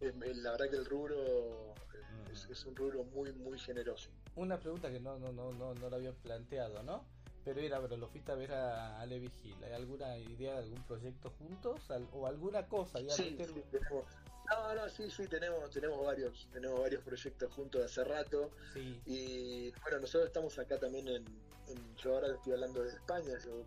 Es- 0.01 0.15
la 0.39 0.51
verdad 0.53 0.69
que 0.71 0.77
el 0.77 0.85
rubro 0.85 1.75
eh, 1.75 2.33
es, 2.33 2.49
es 2.51 2.67
un 2.67 2.75
rubro 2.77 3.05
muy, 3.05 3.33
muy 3.33 3.59
generoso. 3.59 4.11
Una 4.37 4.59
pregunta 4.59 4.91
que 4.91 4.99
no, 5.01 5.19
no, 5.19 5.33
no, 5.33 5.53
no, 5.53 5.75
no 5.75 5.89
lo 5.91 5.97
había 5.97 6.13
planteado, 6.13 6.83
¿no? 6.83 7.07
Pero 7.45 7.61
era, 7.61 7.81
pero 7.81 7.97
lo 7.97 8.09
fuiste 8.09 8.31
a 8.33 8.35
ver 8.37 8.53
a 8.53 9.01
Ale 9.01 9.19
Vigil. 9.19 9.57
¿Hay 9.65 9.73
alguna 9.73 10.17
idea 10.17 10.53
de 10.55 10.59
algún 10.61 10.83
proyecto 10.87 11.31
juntos? 11.31 11.83
¿O 12.13 12.27
alguna 12.27 12.67
cosa? 12.69 12.99
digamos, 12.99 13.17
Sí, 13.17 13.31
sí, 13.31 13.37
tenemos, 13.37 14.05
no, 14.51 14.75
no, 14.75 14.89
sí, 14.89 15.11
sí, 15.11 15.27
tenemos, 15.29 15.71
tenemos 15.71 16.05
varios, 16.05 16.49
tenemos 16.53 16.81
varios 16.81 17.03
proyectos 17.03 17.53
juntos 17.53 17.81
de 17.81 17.85
hace 17.87 18.05
rato. 18.05 18.51
sí. 18.75 19.01
Y 19.07 19.71
bueno, 19.83 20.01
nosotros 20.01 20.27
estamos 20.27 20.59
acá 20.59 20.79
también 20.79 21.09
en, 21.09 21.25
en- 21.69 21.97
yo 21.97 22.15
ahora 22.15 22.35
estoy 22.35 22.53
hablando 22.55 22.83
de 22.83 22.91
España, 22.91 23.39
yo 23.45 23.65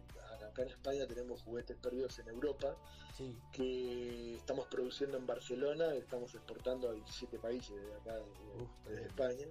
acá 0.48 0.62
en 0.64 0.70
España 0.70 1.08
tenemos 1.08 1.42
juguetes 1.42 1.78
perdidos 1.78 2.20
en 2.20 2.28
Europa, 2.30 2.76
Sí. 3.18 3.38
que 3.54 4.36
estamos 4.36 4.68
produciendo 4.68 5.18
en 5.18 5.26
Barcelona, 5.26 5.94
estamos 5.96 6.34
exportando 6.36 6.90
a 6.90 6.94
17 6.94 7.40
países 7.40 7.76
de 7.76 7.94
acá, 7.96 8.14
de, 8.16 8.22
Uf, 8.62 8.70
de 8.88 8.96
bien. 8.96 9.06
España. 9.06 9.48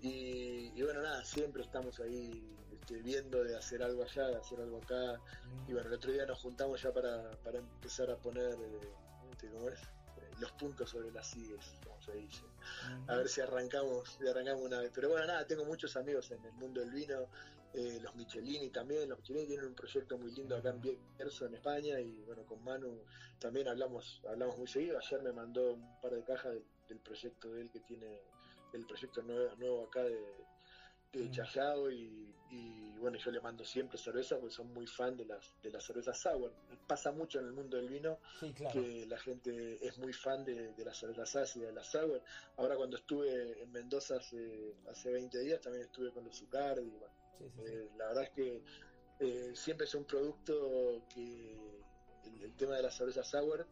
Y 0.00 0.82
bueno, 0.82 1.02
nada, 1.02 1.22
siempre 1.24 1.62
estamos 1.62 1.98
ahí 2.00 2.56
este, 2.72 3.02
viendo 3.02 3.42
de 3.44 3.56
hacer 3.56 3.82
algo 3.82 4.04
allá, 4.04 4.28
de 4.28 4.36
hacer 4.36 4.60
algo 4.60 4.78
acá. 4.78 5.20
Y 5.66 5.72
bueno, 5.72 5.88
el 5.88 5.94
otro 5.96 6.12
día 6.12 6.24
nos 6.24 6.38
juntamos 6.38 6.80
ya 6.80 6.92
para, 6.92 7.30
para 7.44 7.58
empezar 7.58 8.10
a 8.10 8.16
poner, 8.16 8.52
eh, 8.54 8.92
este, 9.32 9.48
¿cómo 9.50 9.68
es? 9.68 9.80
Los 10.40 10.52
puntos 10.52 10.90
sobre 10.90 11.10
las 11.10 11.26
sillas, 11.26 11.74
como 11.84 12.00
se 12.00 12.12
dice 12.12 12.44
a 13.06 13.16
ver 13.16 13.28
si 13.28 13.40
arrancamos, 13.40 14.16
si 14.18 14.26
arrancamos 14.26 14.64
una 14.64 14.80
vez. 14.80 14.90
Pero 14.94 15.08
bueno, 15.08 15.26
nada, 15.26 15.46
tengo 15.46 15.64
muchos 15.64 15.96
amigos 15.96 16.30
en 16.30 16.44
el 16.44 16.52
mundo 16.52 16.80
del 16.80 16.90
vino, 16.90 17.28
eh, 17.74 17.98
los 18.02 18.14
Michelini 18.16 18.70
también, 18.70 19.08
los 19.08 19.18
Michelini 19.18 19.46
tienen 19.46 19.66
un 19.66 19.74
proyecto 19.74 20.18
muy 20.18 20.32
lindo 20.32 20.56
acá 20.56 20.70
en 20.70 20.80
Bierzo, 20.80 21.46
en 21.46 21.54
España, 21.54 22.00
y 22.00 22.22
bueno, 22.26 22.44
con 22.44 22.62
Manu 22.64 23.02
también 23.38 23.68
hablamos, 23.68 24.20
hablamos 24.28 24.58
muy 24.58 24.66
seguido. 24.66 24.98
Ayer 24.98 25.22
me 25.22 25.32
mandó 25.32 25.74
un 25.74 26.00
par 26.00 26.12
de 26.12 26.22
cajas 26.24 26.52
del, 26.52 26.64
del 26.88 26.98
proyecto 26.98 27.52
de 27.52 27.62
él 27.62 27.70
que 27.70 27.80
tiene, 27.80 28.20
el 28.72 28.86
proyecto 28.86 29.22
nuevo, 29.22 29.54
nuevo 29.56 29.84
acá 29.84 30.02
de, 30.02 30.47
de 31.12 31.24
Mm. 31.24 31.30
Chayao 31.30 31.90
y, 31.90 32.34
y, 32.50 32.96
bueno, 32.98 33.16
yo 33.18 33.30
le 33.30 33.40
mando 33.40 33.64
siempre 33.64 33.96
cerveza 33.98 34.36
porque 34.38 34.54
son 34.54 34.72
muy 34.72 34.86
fan 34.86 35.16
de 35.16 35.24
las, 35.24 35.54
de 35.62 35.70
las 35.70 35.84
cervezas 35.84 36.18
sour. 36.18 36.52
Pasa 36.86 37.12
mucho 37.12 37.38
en 37.40 37.46
el 37.46 37.52
mundo 37.52 37.76
del 37.76 37.88
vino 37.88 38.18
Sí, 38.40 38.52
claro. 38.52 38.72
que 38.80 39.06
la 39.06 39.18
gente 39.18 39.86
es 39.86 39.98
muy 39.98 40.12
fan 40.12 40.44
de, 40.44 40.72
de 40.74 40.84
las 40.84 40.98
cervezas 40.98 41.36
ácidas, 41.36 41.68
de 41.68 41.74
las 41.74 41.86
sour. 41.90 42.22
Ahora 42.56 42.76
cuando 42.76 42.96
estuve 42.96 43.62
en 43.62 43.70
Mendoza 43.72 44.16
hace, 44.16 44.74
hace 44.90 45.10
20 45.12 45.38
días 45.40 45.60
también 45.60 45.84
estuve 45.84 46.10
con 46.12 46.24
los 46.24 46.36
Zucardi. 46.36 46.82
y 46.86 46.90
bueno, 46.90 47.14
Sí, 47.38 47.44
sí, 47.44 47.50
sí. 47.56 47.72
eh, 47.72 47.88
la 47.96 48.06
verdad 48.08 48.24
es 48.24 48.30
que 48.30 48.62
eh, 49.20 49.52
siempre 49.54 49.86
es 49.86 49.94
un 49.94 50.04
producto 50.04 51.02
que 51.08 51.54
el, 52.24 52.42
el 52.42 52.56
tema 52.56 52.76
de 52.76 52.82
la 52.82 52.90
cerveza 52.90 53.22
sour 53.24 53.66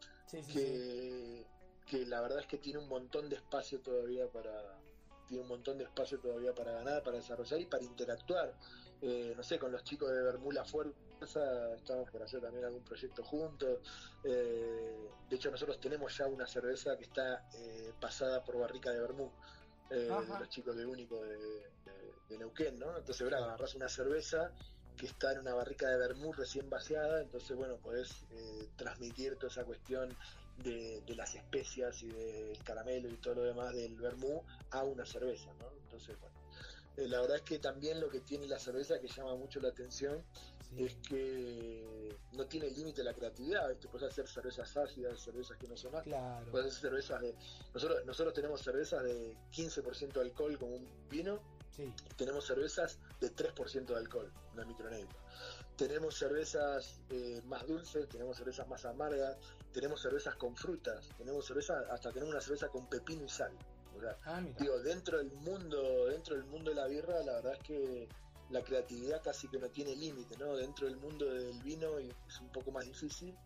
que, 0.52 1.46
que 1.86 2.06
la 2.06 2.20
verdad 2.20 2.40
es 2.40 2.46
que 2.46 2.58
tiene 2.58 2.78
un 2.78 2.88
montón 2.88 3.28
de 3.28 3.36
espacio 3.36 3.80
todavía 3.80 4.26
para 4.28 4.78
tiene 5.26 5.42
un 5.42 5.48
montón 5.48 5.78
de 5.78 5.84
espacio 5.84 6.18
todavía 6.18 6.54
para 6.54 6.72
ganar, 6.72 7.02
para 7.02 7.16
desarrollar 7.16 7.60
y 7.60 7.66
para 7.66 7.82
interactuar. 7.84 8.54
Eh, 9.02 9.34
no 9.36 9.42
sé, 9.42 9.58
con 9.58 9.70
los 9.72 9.84
chicos 9.84 10.10
de 10.10 10.22
Bermuda 10.22 10.64
Fuerza 10.64 11.74
estamos 11.74 12.10
por 12.10 12.22
hacer 12.22 12.40
también 12.40 12.64
algún 12.64 12.82
proyecto 12.84 13.22
juntos. 13.24 13.80
Eh, 14.24 15.08
de 15.28 15.36
hecho, 15.36 15.50
nosotros 15.50 15.80
tenemos 15.80 16.16
ya 16.16 16.26
una 16.26 16.46
cerveza 16.46 16.96
que 16.96 17.04
está 17.04 17.48
eh, 17.54 17.92
pasada 18.00 18.42
por 18.44 18.58
barrica 18.58 18.90
de 18.90 19.00
Bermú. 19.00 19.30
de 19.88 20.10
los 20.40 20.48
chicos 20.48 20.76
de 20.76 20.84
Único 20.84 21.22
de, 21.22 21.36
de- 21.38 22.14
de 22.28 22.38
Neuquén, 22.38 22.76
¿no? 22.78 22.96
Entonces, 22.98 23.22
verá, 23.24 23.38
agarrás 23.38 23.74
una 23.76 23.88
cerveza 23.88 24.50
que 24.96 25.06
está 25.06 25.32
en 25.32 25.40
una 25.40 25.54
barrica 25.54 25.88
de 25.88 25.96
vermú 25.98 26.32
recién 26.32 26.68
vaciada, 26.70 27.20
entonces 27.20 27.54
bueno, 27.56 27.76
podés 27.76 28.24
eh, 28.30 28.68
transmitir 28.76 29.36
toda 29.36 29.52
esa 29.52 29.64
cuestión 29.64 30.16
de, 30.58 31.02
de 31.06 31.14
las 31.14 31.34
especias 31.34 32.02
y 32.02 32.08
del 32.08 32.62
caramelo 32.64 33.08
y 33.10 33.16
todo 33.18 33.36
lo 33.36 33.42
demás 33.44 33.74
del 33.74 33.94
vermú 33.96 34.42
a 34.70 34.82
una 34.84 35.04
cerveza, 35.04 35.52
¿no? 35.54 35.68
Entonces, 35.82 36.18
bueno, 36.20 36.36
eh, 36.96 37.06
la 37.08 37.20
verdad 37.20 37.36
es 37.36 37.42
que 37.42 37.58
también 37.58 38.00
lo 38.00 38.08
que 38.08 38.20
tiene 38.20 38.46
la 38.46 38.58
cerveza 38.58 38.98
que 39.00 39.08
llama 39.08 39.34
mucho 39.36 39.60
la 39.60 39.68
atención 39.68 40.24
Sí. 40.68 40.82
es 40.84 40.96
que 40.96 42.18
no 42.32 42.46
tiene 42.46 42.68
límite 42.70 43.04
la 43.04 43.14
creatividad, 43.14 43.68
¿viste? 43.68 43.86
Puedes 43.86 44.10
hacer 44.10 44.26
cervezas 44.26 44.76
ácidas, 44.76 45.20
cervezas 45.20 45.56
que 45.58 45.68
no 45.68 45.76
son 45.76 45.94
ácidas, 45.94 46.18
Claro. 46.18 46.50
puedes 46.50 46.66
hacer 46.68 46.80
cervezas 46.90 47.20
de... 47.20 47.34
Nosotros, 47.72 48.04
nosotros 48.04 48.34
tenemos 48.34 48.60
cervezas 48.62 49.04
de 49.04 49.36
15% 49.52 50.14
de 50.14 50.20
alcohol 50.22 50.58
como 50.58 50.74
un 50.76 51.08
vino, 51.08 51.40
Sí. 51.70 51.92
tenemos 52.16 52.46
cervezas 52.46 52.98
de 53.20 53.30
3% 53.30 53.92
de 53.92 54.00
alcohol, 54.00 54.32
una 54.54 54.64
micronegra. 54.64 55.14
Tenemos 55.76 56.16
cervezas 56.16 56.98
eh, 57.10 57.40
más 57.44 57.64
dulces, 57.66 58.08
tenemos 58.08 58.36
cervezas 58.36 58.66
más 58.66 58.84
amargas, 58.86 59.36
tenemos 59.76 60.00
cervezas 60.00 60.34
con 60.36 60.56
frutas, 60.56 61.06
tenemos 61.18 61.44
cervezas, 61.46 61.84
hasta 61.90 62.10
tenemos 62.10 62.32
una 62.32 62.40
cerveza 62.40 62.68
con 62.68 62.88
pepino 62.88 63.24
y 63.24 63.28
sal. 63.28 63.52
O 63.94 64.00
sea, 64.00 64.16
Ah, 64.24 64.42
digo, 64.58 64.78
dentro 64.80 65.18
del 65.18 65.30
mundo, 65.32 66.06
dentro 66.06 66.34
del 66.34 66.44
mundo 66.46 66.70
de 66.70 66.76
la 66.76 66.86
birra, 66.86 67.22
la 67.22 67.34
verdad 67.34 67.52
es 67.52 67.58
que 67.60 68.08
la 68.48 68.62
creatividad 68.62 69.22
casi 69.22 69.48
que 69.48 69.58
no 69.58 69.68
tiene 69.68 69.94
límite, 69.94 70.36
¿no? 70.38 70.56
Dentro 70.56 70.86
del 70.86 70.96
mundo 70.96 71.26
del 71.26 71.60
vino 71.62 71.98
es 71.98 72.40
un 72.40 72.50
poco 72.50 72.70
más 72.70 72.86
difícil. 72.86 73.36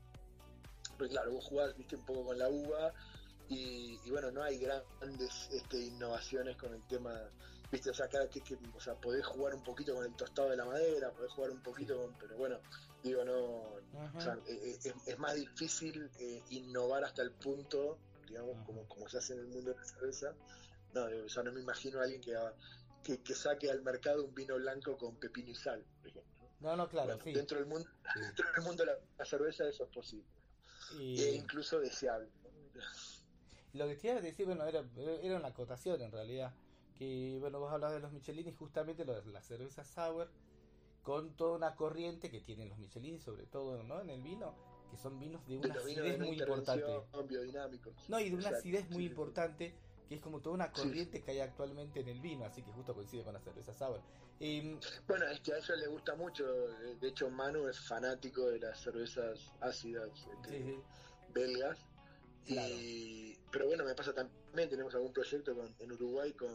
Porque 0.96 1.14
claro, 1.14 1.32
vos 1.32 1.44
jugás, 1.46 1.76
viste, 1.76 1.96
un 1.96 2.04
poco 2.04 2.26
con 2.26 2.38
la 2.38 2.48
uva 2.48 2.92
y, 3.48 3.98
y 4.04 4.10
bueno, 4.10 4.30
no 4.30 4.42
hay 4.44 4.58
grandes 4.58 5.48
este, 5.50 5.78
innovaciones 5.80 6.56
con 6.56 6.72
el 6.74 6.82
tema, 6.86 7.12
viste, 7.72 7.90
o 7.90 7.94
sea, 7.94 8.06
cada 8.08 8.28
que, 8.28 8.40
que- 8.42 8.58
o 8.74 8.80
sea, 8.80 8.94
podés 8.94 9.26
jugar 9.26 9.54
un 9.54 9.62
poquito 9.64 9.94
con 9.94 10.04
el 10.04 10.14
tostado 10.14 10.50
de 10.50 10.56
la 10.56 10.64
madera, 10.64 11.10
podés 11.12 11.32
jugar 11.32 11.50
un 11.50 11.60
poquito 11.62 11.96
con, 11.96 12.14
pero 12.18 12.36
bueno, 12.36 12.60
digo, 13.02 13.24
no, 13.24 13.76
Ajá. 13.98 14.18
o 14.18 14.20
sea, 14.20 14.34
eh, 14.34 14.72
eh, 14.72 14.78
es, 14.84 14.94
es 15.06 15.18
más 15.18 15.34
difícil 15.34 16.10
eh, 16.18 16.42
innovar 16.50 17.04
hasta 17.04 17.22
el 17.22 17.32
punto, 17.32 17.98
digamos, 18.26 18.56
Ajá. 18.56 18.64
como, 18.66 18.86
como 18.88 19.08
se 19.08 19.18
hace 19.18 19.34
en 19.34 19.40
el 19.40 19.46
mundo 19.48 19.70
de 19.72 19.76
la 19.76 19.84
cerveza. 19.84 20.34
No, 20.92 21.06
digo, 21.08 21.26
o 21.26 21.28
sea, 21.28 21.42
no 21.42 21.52
me 21.52 21.60
imagino 21.60 22.00
a 22.00 22.04
alguien 22.04 22.20
que, 22.20 22.34
haga- 22.34 22.54
que, 23.04 23.22
que 23.22 23.34
saque 23.34 23.70
al 23.70 23.82
mercado 23.82 24.24
un 24.24 24.34
vino 24.34 24.56
blanco 24.56 24.96
con 24.96 25.16
pepino 25.16 25.50
y 25.50 25.54
sal, 25.54 25.84
por 25.98 26.08
ejemplo. 26.08 26.30
No, 26.60 26.76
no, 26.76 26.88
claro, 26.88 27.08
Bueno, 27.08 27.24
sí. 27.24 27.32
dentro, 27.32 27.58
del 27.58 27.66
mundo, 27.66 27.88
Sí. 28.12 28.20
dentro 28.20 28.52
del 28.54 28.64
mundo 28.64 28.84
de 28.84 28.92
la, 28.92 28.98
la 29.18 29.24
cerveza 29.24 29.66
eso 29.68 29.84
es 29.84 29.90
posible, 29.90 30.26
Y- 30.98 31.22
e 31.22 31.34
incluso 31.36 31.80
deseable. 31.80 32.28
¿no? 32.44 32.50
Lo 33.72 33.86
que 33.86 33.94
te 33.94 34.08
iba 34.08 34.16
a 34.18 34.20
decir, 34.20 34.46
bueno, 34.46 34.64
era, 34.66 34.84
era 35.22 35.36
una 35.36 35.48
acotación 35.48 36.02
en 36.02 36.10
realidad. 36.10 36.52
Que, 36.98 37.36
bueno, 37.40 37.60
vos 37.60 37.72
hablabas 37.72 37.94
de 37.94 38.00
los 38.00 38.12
Michelini, 38.12 38.52
justamente 38.52 39.04
lo 39.04 39.14
de 39.14 39.24
la 39.30 39.40
cerveza 39.40 39.84
sour, 39.84 40.28
con 41.02 41.34
toda 41.36 41.56
una 41.56 41.74
corriente 41.76 42.30
que 42.30 42.40
tienen 42.40 42.68
los 42.68 42.78
Michelini, 42.78 43.18
sobre 43.18 43.46
todo, 43.46 43.82
¿no? 43.82 44.00
En 44.00 44.10
el 44.10 44.22
vino, 44.22 44.54
que 44.90 44.96
son 44.96 45.18
vinos 45.18 45.46
de 45.46 45.56
una 45.56 45.74
acidez 45.74 46.18
de 46.18 46.24
muy 46.24 46.38
importante. 46.38 46.84
No, 48.08 48.20
y 48.20 48.28
de 48.28 48.34
una 48.34 48.48
Exacto, 48.48 48.58
acidez 48.58 48.86
sí, 48.88 48.94
muy 48.94 49.04
sí, 49.04 49.10
importante, 49.10 49.74
que 50.08 50.14
es 50.16 50.20
como 50.20 50.40
toda 50.40 50.54
una 50.56 50.66
Sí. 50.74 50.82
corriente 50.82 51.22
que 51.22 51.30
hay 51.30 51.40
actualmente 51.40 52.00
en 52.00 52.08
el 52.08 52.20
vino, 52.20 52.44
así 52.44 52.62
que 52.62 52.72
justo 52.72 52.94
coincide 52.94 53.22
con 53.24 53.32
la 53.34 53.40
cerveza 53.40 53.72
sour. 53.72 54.02
Em, 54.40 54.78
Bueno, 55.06 55.26
es 55.26 55.40
que 55.40 55.52
a 55.52 55.58
ella 55.58 55.76
le 55.76 55.86
gusta 55.88 56.14
mucho. 56.16 56.44
De 57.00 57.08
hecho, 57.08 57.30
Manu 57.30 57.68
es 57.68 57.78
fanático 57.80 58.46
de 58.46 58.58
las 58.58 58.80
cervezas 58.80 59.52
ácidas 59.60 60.10
este, 60.42 60.80
belgas. 61.28 61.78
Claro. 62.46 62.74
Y, 62.74 63.38
pero 63.52 63.66
bueno, 63.66 63.84
me 63.84 63.94
pasa 63.94 64.12
también, 64.12 64.68
tenemos 64.68 64.94
algún 64.94 65.12
proyecto 65.12 65.54
con- 65.54 65.74
en 65.78 65.92
Uruguay 65.92 66.32
con, 66.32 66.50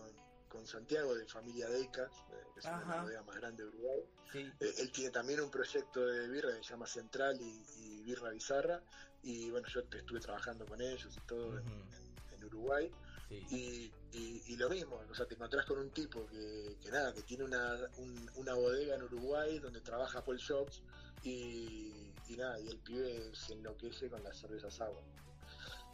con 0.56 0.66
Santiago 0.66 1.14
de 1.16 1.26
Familia 1.28 1.68
Deicas, 1.70 2.12
eh, 2.32 2.44
que 2.54 2.60
es 2.62 2.66
Ajá. 2.66 2.96
la 2.96 3.02
bodega 3.04 3.24
más 3.24 3.36
grande 3.36 3.64
de 3.64 3.70
Uruguay. 3.70 4.00
sí. 4.32 4.40
Eh, 4.60 4.74
él 4.80 4.92
tiene 4.92 5.12
también 5.12 5.42
un 5.42 5.52
proyecto 5.52 6.06
de 6.06 6.28
birra 6.30 6.56
que 6.56 6.64
se 6.64 6.70
llama 6.72 6.88
Central 6.88 7.38
y, 7.42 7.66
y 7.78 8.04
Birra 8.04 8.30
Bizarra. 8.32 8.82
Y 9.24 9.50
bueno, 9.52 9.68
yo 9.68 9.82
estuve 9.82 10.20
trabajando 10.20 10.66
con 10.66 10.80
ellos 10.82 11.14
y 11.16 11.20
todo 11.28 11.58
en- 11.60 11.68
Ujú. 11.68 11.74
en- 11.96 12.16
en 12.36 12.44
Uruguay. 12.46 12.92
sí. 13.28 13.46
Y, 13.50 13.94
y- 14.18 14.44
y 14.54 14.56
lo 14.56 14.70
mismo, 14.70 14.96
o 15.10 15.14
sea, 15.16 15.26
te 15.26 15.34
encontrás 15.36 15.66
con 15.66 15.78
un 15.80 15.92
tipo 15.92 16.26
que, 16.28 16.78
que 16.82 16.90
nada, 16.92 17.12
que 17.14 17.24
tiene 17.24 17.44
una, 17.44 17.76
un- 17.98 18.30
una 18.36 18.54
bodega 18.54 18.96
en 18.96 19.04
Uruguay 19.04 19.60
donde 19.60 19.82
trabaja 19.82 20.24
Paul 20.24 20.38
Shops 20.38 20.84
y, 21.24 22.14
y 22.28 22.38
nada, 22.38 22.60
y 22.62 22.70
el 22.70 22.80
pibe 22.80 23.36
se 23.36 23.54
enloquece 23.54 24.10
con 24.10 24.24
las 24.24 24.38
cervezas 24.40 24.80
agua. 24.82 25.04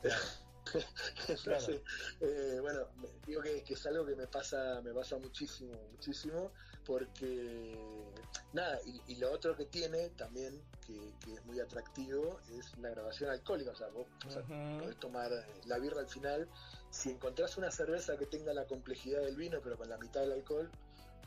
Claro. 0.02 0.22
Entonces, 1.28 1.82
eh, 2.20 2.58
bueno, 2.62 2.88
digo 3.26 3.42
que, 3.42 3.64
que 3.64 3.74
es 3.74 3.86
algo 3.86 4.06
que 4.06 4.16
me 4.16 4.28
pasa, 4.28 4.82
me 4.82 4.94
pasa 4.94 5.18
muchísimo, 5.18 5.88
muchísimo, 5.90 6.54
porque 6.86 8.14
nada, 8.54 8.80
y, 8.86 9.04
y 9.14 9.16
lo 9.18 9.32
otro 9.32 9.56
que 9.56 9.66
tiene 9.66 10.10
también, 10.12 10.64
que, 10.86 11.18
que 11.20 11.34
es 11.34 11.46
muy 11.46 11.60
atractivo 11.60 12.40
es 12.50 12.78
la 12.78 12.90
graduación 12.90 13.30
alcohólica. 13.30 13.72
O 13.72 13.76
sea, 13.76 13.88
vos 13.90 14.08
o 14.26 14.30
sea, 14.30 14.42
Ujú. 14.44 14.80
podés 14.80 15.00
tomar 15.00 15.32
eh, 15.32 15.62
la 15.66 15.78
birra 15.80 16.02
al 16.02 16.08
final. 16.10 16.50
Si 16.90 17.12
encontrás 17.12 17.58
una 17.58 17.72
cerveza 17.72 18.18
que 18.18 18.26
tenga 18.28 18.54
la 18.54 18.66
complejidad 18.66 19.22
del 19.22 19.36
vino, 19.36 19.60
pero 19.64 19.78
con 19.78 19.90
la 19.90 19.98
mitad 19.98 20.22
del 20.22 20.34
alcohol, 20.34 20.72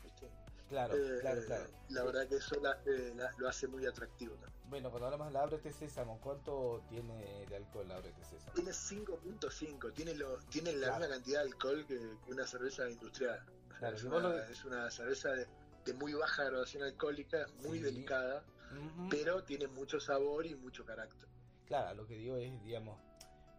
¿viste? 0.03 0.27
Claro, 0.69 0.95
Eh, 0.95 1.21
claro, 1.21 1.41
claro. 1.45 1.69
la 1.89 2.03
verdad 2.03 2.27
que 2.27 2.35
eso 2.35 2.55
la- 2.61 2.81
eh, 2.85 3.13
la- 3.15 3.31
lo 3.37 3.47
hace 3.47 3.67
muy 3.67 3.85
atractivo 3.85 4.35
también. 4.35 4.54
Bueno, 4.69 4.89
cuando 4.89 5.05
hablamos 5.05 5.27
de 5.27 5.33
la 5.33 5.43
Ábrete 5.43 5.71
Sésamo, 5.71 6.19
¿cuánto 6.19 6.83
tiene 6.89 7.45
de 7.45 7.55
alcohol 7.55 7.87
la 7.87 7.97
Ábrete 7.97 8.23
Sésamo? 8.25 8.53
Tiene 8.55 8.71
5.5, 8.71 9.93
tiene, 9.93 10.15
lo, 10.15 10.37
tiene 10.49 10.73
la 10.73 10.87
Claro. 10.87 10.99
misma 11.01 11.15
cantidad 11.15 11.39
de 11.41 11.45
alcohol 11.47 11.85
que, 11.85 12.17
que 12.25 12.31
una 12.31 12.47
cerveza 12.47 12.89
industrial. 12.89 13.43
Claro, 13.77 13.95
es, 13.95 14.03
una, 14.03 14.19
lo- 14.19 14.37
es 14.43 14.65
una 14.65 14.89
cerveza 14.89 15.29
de, 15.33 15.47
de 15.85 15.93
muy 15.93 16.13
baja 16.13 16.45
graduación 16.45 16.83
alcohólica, 16.83 17.45
muy 17.63 17.77
Sí. 17.77 17.83
delicada, 17.83 18.43
Ujú. 18.71 19.07
pero 19.09 19.43
tiene 19.43 19.67
mucho 19.67 19.99
sabor 19.99 20.45
y 20.47 20.55
mucho 20.55 20.83
carácter. 20.83 21.29
Claro, 21.67 21.93
lo 21.95 22.07
que 22.07 22.15
digo 22.15 22.37
es, 22.37 22.61
digamos, 22.63 22.99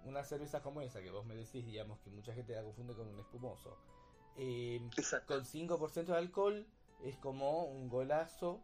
una 0.05 0.25
cerveza 0.25 0.61
como 0.61 0.81
esa 0.83 1.01
que 1.01 1.11
vos 1.11 1.25
me 1.25 1.37
decís, 1.37 1.65
digamos, 1.65 2.01
que 2.01 2.11
mucha 2.11 2.33
gente 2.35 2.55
la 2.55 2.63
confunde 2.63 2.95
con 2.95 3.07
un 3.07 3.19
espumoso. 3.21 3.77
Eh, 4.37 4.81
Exacto. 4.97 5.35
con 5.35 5.45
5% 5.45 6.13
de 6.13 6.19
alcohol 6.19 6.67
es 7.01 7.17
como 7.19 7.65
un 7.65 7.89
golazo 7.89 8.61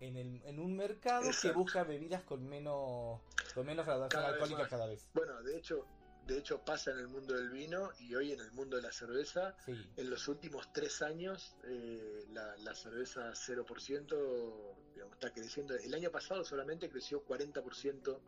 en, 0.00 0.16
el, 0.16 0.42
en 0.44 0.58
un 0.58 0.76
mercado 0.76 1.22
que 1.22 1.28
Exacto. 1.28 1.58
busca 1.58 1.84
bebidas 1.84 2.22
con 2.22 2.46
menos 2.48 3.20
con 3.54 3.66
menos 3.66 3.86
vez 3.86 4.14
alcohólica 4.14 4.68
cada 4.68 4.86
vez. 4.86 5.08
Bueno, 5.14 5.40
de 5.42 5.56
hecho, 5.56 5.86
de 6.26 6.38
hecho 6.38 6.64
pasa 6.64 6.90
en 6.90 6.98
el 6.98 7.08
mundo 7.08 7.34
del 7.34 7.50
vino 7.50 7.90
y 8.00 8.14
hoy 8.14 8.32
en 8.32 8.40
el 8.40 8.50
mundo 8.52 8.76
de 8.76 8.82
la 8.82 8.92
cerveza. 8.92 9.56
Sí, 9.64 9.72
En 9.96 10.10
los 10.10 10.26
últimos 10.28 10.72
tres 10.72 11.02
años, 11.02 11.54
eh, 11.64 12.26
la, 12.32 12.56
la 12.58 12.74
cerveza 12.74 13.30
0% 13.32 14.74
digamos, 14.94 15.14
está 15.14 15.32
creciendo. 15.32 15.74
El 15.76 15.94
año 15.94 16.10
pasado 16.10 16.44
solamente 16.44 16.88
creció 16.88 17.24
40%, 17.24 18.18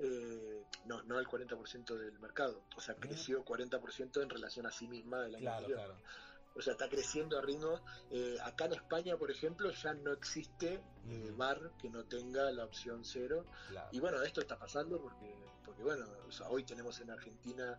eh, 0.00 0.64
no, 0.86 1.02
no 1.04 1.18
el 1.18 1.26
40% 1.26 1.96
del 1.96 2.18
mercado, 2.18 2.64
o 2.76 2.80
sea, 2.80 2.96
creció 2.96 3.44
40% 3.44 4.22
en 4.22 4.30
relación 4.30 4.66
a 4.66 4.72
sí 4.72 4.88
misma 4.88 5.26
el 5.26 5.36
año 5.36 5.42
claro, 5.42 5.58
anterior. 5.58 5.78
claro. 5.84 6.00
O 6.56 6.62
sea, 6.62 6.72
está 6.74 6.88
creciendo 6.88 7.38
a 7.38 7.42
ritmo. 7.42 7.80
eh, 8.10 8.36
acá 8.42 8.66
en 8.66 8.74
España, 8.74 9.16
por 9.16 9.30
ejemplo, 9.30 9.70
ya 9.70 9.92
no 9.94 10.12
existe 10.12 10.80
eh, 11.08 11.32
bar 11.36 11.72
que 11.78 11.90
no 11.90 12.04
tenga 12.04 12.50
la 12.52 12.64
opción 12.64 13.04
cero. 13.04 13.46
claro. 13.68 13.88
Y 13.92 14.00
bueno, 14.00 14.22
esto 14.22 14.40
está 14.40 14.56
pasando 14.58 15.00
porque, 15.00 15.36
porque 15.64 15.82
bueno, 15.82 16.06
o 16.26 16.30
sea, 16.32 16.48
hoy 16.48 16.64
tenemos 16.64 17.00
en 17.00 17.10
Argentina 17.10 17.78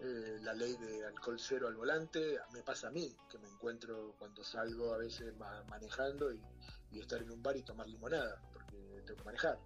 eh, 0.00 0.38
la 0.42 0.52
ley 0.52 0.76
de 0.76 1.06
alcohol 1.06 1.38
cero 1.38 1.68
al 1.68 1.76
volante. 1.76 2.38
Me 2.52 2.62
pasa 2.62 2.88
a 2.88 2.90
mí, 2.90 3.16
que 3.30 3.38
me 3.38 3.48
encuentro 3.48 4.14
cuando 4.18 4.42
salgo 4.44 4.92
a 4.92 4.98
veces 4.98 5.34
ma- 5.36 5.62
manejando 5.68 6.32
y, 6.32 6.42
y 6.90 6.98
estar 7.00 7.22
en 7.22 7.30
un 7.30 7.42
bar 7.42 7.56
y 7.56 7.62
tomar 7.62 7.86
limonada, 7.88 8.40
porque 8.52 9.02
tengo 9.06 9.18
que 9.18 9.24
manejar. 9.24 9.58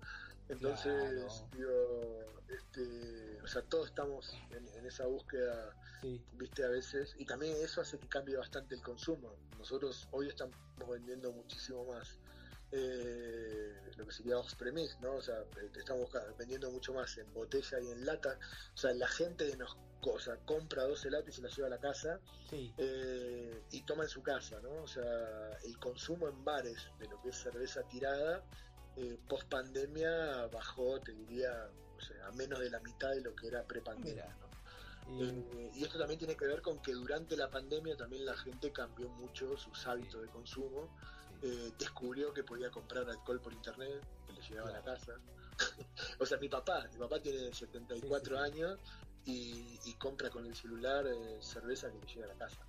Entonces, 0.50 1.24
Claro. 1.24 1.48
digo, 1.52 2.42
este, 2.48 3.40
o 3.42 3.46
sea, 3.46 3.62
todos 3.62 3.86
estamos 3.88 4.36
en, 4.50 4.66
en 4.68 4.86
esa 4.86 5.06
búsqueda, 5.06 5.76
Sí, 6.00 6.24
viste, 6.32 6.64
a 6.64 6.68
veces, 6.68 7.14
y 7.18 7.24
también 7.26 7.56
eso 7.62 7.80
hace 7.82 7.98
que 7.98 8.08
cambie 8.08 8.36
bastante 8.36 8.74
el 8.74 8.82
consumo. 8.82 9.36
Nosotros 9.58 10.08
hoy 10.12 10.28
estamos 10.28 10.56
vendiendo 10.88 11.30
muchísimo 11.32 11.84
más 11.84 12.18
eh, 12.72 13.74
lo 13.96 14.06
que 14.06 14.12
sería 14.12 14.38
off-premise, 14.38 14.96
¿no? 15.00 15.16
O 15.16 15.20
sea, 15.20 15.38
eh, 15.40 15.70
estamos 15.76 16.08
vendiendo 16.38 16.70
mucho 16.70 16.94
más 16.94 17.16
en 17.18 17.32
botella 17.34 17.80
y 17.80 17.90
en 17.90 18.06
lata. 18.06 18.38
O 18.74 18.76
sea, 18.76 18.92
la 18.94 19.08
gente 19.08 19.56
nos 19.56 19.76
co- 20.00 20.12
o 20.14 20.18
sea, 20.18 20.36
compra 20.38 20.84
12 20.84 21.10
latas 21.10 21.28
y 21.28 21.36
se 21.36 21.42
las 21.42 21.54
lleva 21.56 21.66
a 21.66 21.70
la 21.70 21.80
casa 21.80 22.20
sí, 22.48 22.72
eh, 22.78 23.64
y 23.72 23.82
toma 23.82 24.04
en 24.04 24.08
su 24.08 24.22
casa, 24.22 24.60
¿no? 24.60 24.82
O 24.82 24.88
sea, 24.88 25.52
el 25.64 25.78
consumo 25.78 26.28
en 26.28 26.42
bares 26.44 26.78
de 26.98 27.08
lo 27.08 27.20
que 27.20 27.28
es 27.30 27.36
cerveza 27.42 27.82
tirada, 27.82 28.42
eh, 28.96 29.18
post 29.28 29.48
pandemia 29.48 30.46
bajó, 30.46 31.00
te 31.00 31.12
diría, 31.12 31.70
o 31.96 32.00
sea, 32.00 32.26
a 32.26 32.32
menos 32.32 32.58
de 32.60 32.70
la 32.70 32.80
mitad 32.80 33.10
de 33.10 33.20
lo 33.20 33.34
que 33.34 33.48
era 33.48 33.64
pre-pandemia. 33.66 34.36
¿no? 34.40 34.50
Y- 35.18 35.22
Eh, 35.22 35.70
y 35.74 35.84
esto 35.84 35.98
también 35.98 36.18
tiene 36.18 36.36
que 36.36 36.46
ver 36.46 36.62
con 36.62 36.80
que 36.80 36.92
durante 36.92 37.36
la 37.36 37.50
pandemia 37.50 37.96
también 37.96 38.24
la 38.24 38.36
gente 38.36 38.72
cambió 38.72 39.08
mucho 39.08 39.56
sus 39.56 39.86
hábitos 39.86 40.22
de 40.22 40.28
consumo. 40.28 40.88
sí. 41.40 41.46
Eh, 41.48 41.72
descubrió 41.78 42.32
que 42.34 42.44
podía 42.44 42.70
comprar 42.70 43.08
alcohol 43.08 43.40
por 43.40 43.52
internet, 43.52 44.04
que 44.26 44.32
le 44.34 44.42
llegaba 44.42 44.68
a 44.68 44.72
la 44.72 44.82
casa. 44.82 45.14
o 46.20 46.26
sea, 46.26 46.38
mi 46.38 46.48
papá, 46.48 46.86
mi 46.92 46.98
papá 46.98 47.20
tiene 47.20 47.52
74 47.52 48.36
Sí, 48.38 48.44
sí, 48.44 48.50
sí. 48.50 48.56
años 48.58 48.78
y, 49.24 49.80
y 49.84 49.94
compra 49.94 50.30
con 50.30 50.46
el 50.46 50.54
celular 50.54 51.06
eh, 51.06 51.38
cerveza 51.40 51.90
que 51.90 51.98
le 51.98 52.06
llega 52.06 52.24
a 52.26 52.28
la 52.28 52.34
casa. 52.36 52.60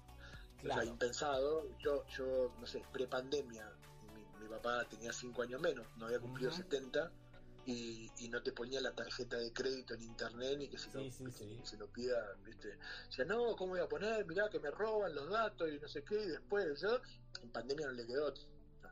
O 0.63 0.67
sea, 0.67 0.85
impensado. 0.85 1.67
Yo, 1.79 2.05
yo 2.07 2.53
no 2.59 2.65
sé, 2.67 2.85
prepandemia, 2.91 3.67
mi, 3.69 3.79
mi 3.79 3.80
papá 4.51 4.87
tenía 4.89 5.11
5 5.13 5.41
años 5.41 5.59
menos, 5.61 5.87
no 5.97 6.05
había 6.05 6.19
cumplido 6.19 6.51
Ujú. 6.51 6.61
70 6.61 7.11
y, 7.65 8.11
y 8.17 8.29
no 8.29 8.41
te 8.41 8.51
ponía 8.53 8.81
la 8.81 8.93
tarjeta 8.95 9.37
de 9.37 9.53
crédito 9.53 9.93
en 9.93 10.01
internet 10.01 10.57
ni 10.57 10.67
que 10.69 10.77
se, 10.77 10.91
lo, 10.91 10.99
Sí, 11.01 11.11
sí, 11.11 11.25
viste, 11.25 11.43
sí. 11.43 11.57
que 11.59 11.65
se 11.65 11.77
lo 11.77 11.87
pida, 11.91 12.35
¿viste? 12.43 12.77
Decía, 13.07 13.25
no, 13.25 13.55
¿cómo 13.55 13.73
voy 13.73 13.81
a 13.81 13.87
poner? 13.87 14.25
Mirá 14.25 14.49
que 14.49 14.59
me 14.59 14.71
roban 14.71 15.13
los 15.13 15.29
datos 15.29 15.69
y 15.71 15.79
no 15.79 15.87
sé 15.87 16.03
qué, 16.03 16.15
y 16.23 16.27
después 16.27 16.81
yo, 16.81 16.99
en 17.41 17.51
pandemia 17.51 17.87
no 17.87 17.93
le 17.93 18.05
quedó. 18.07 18.33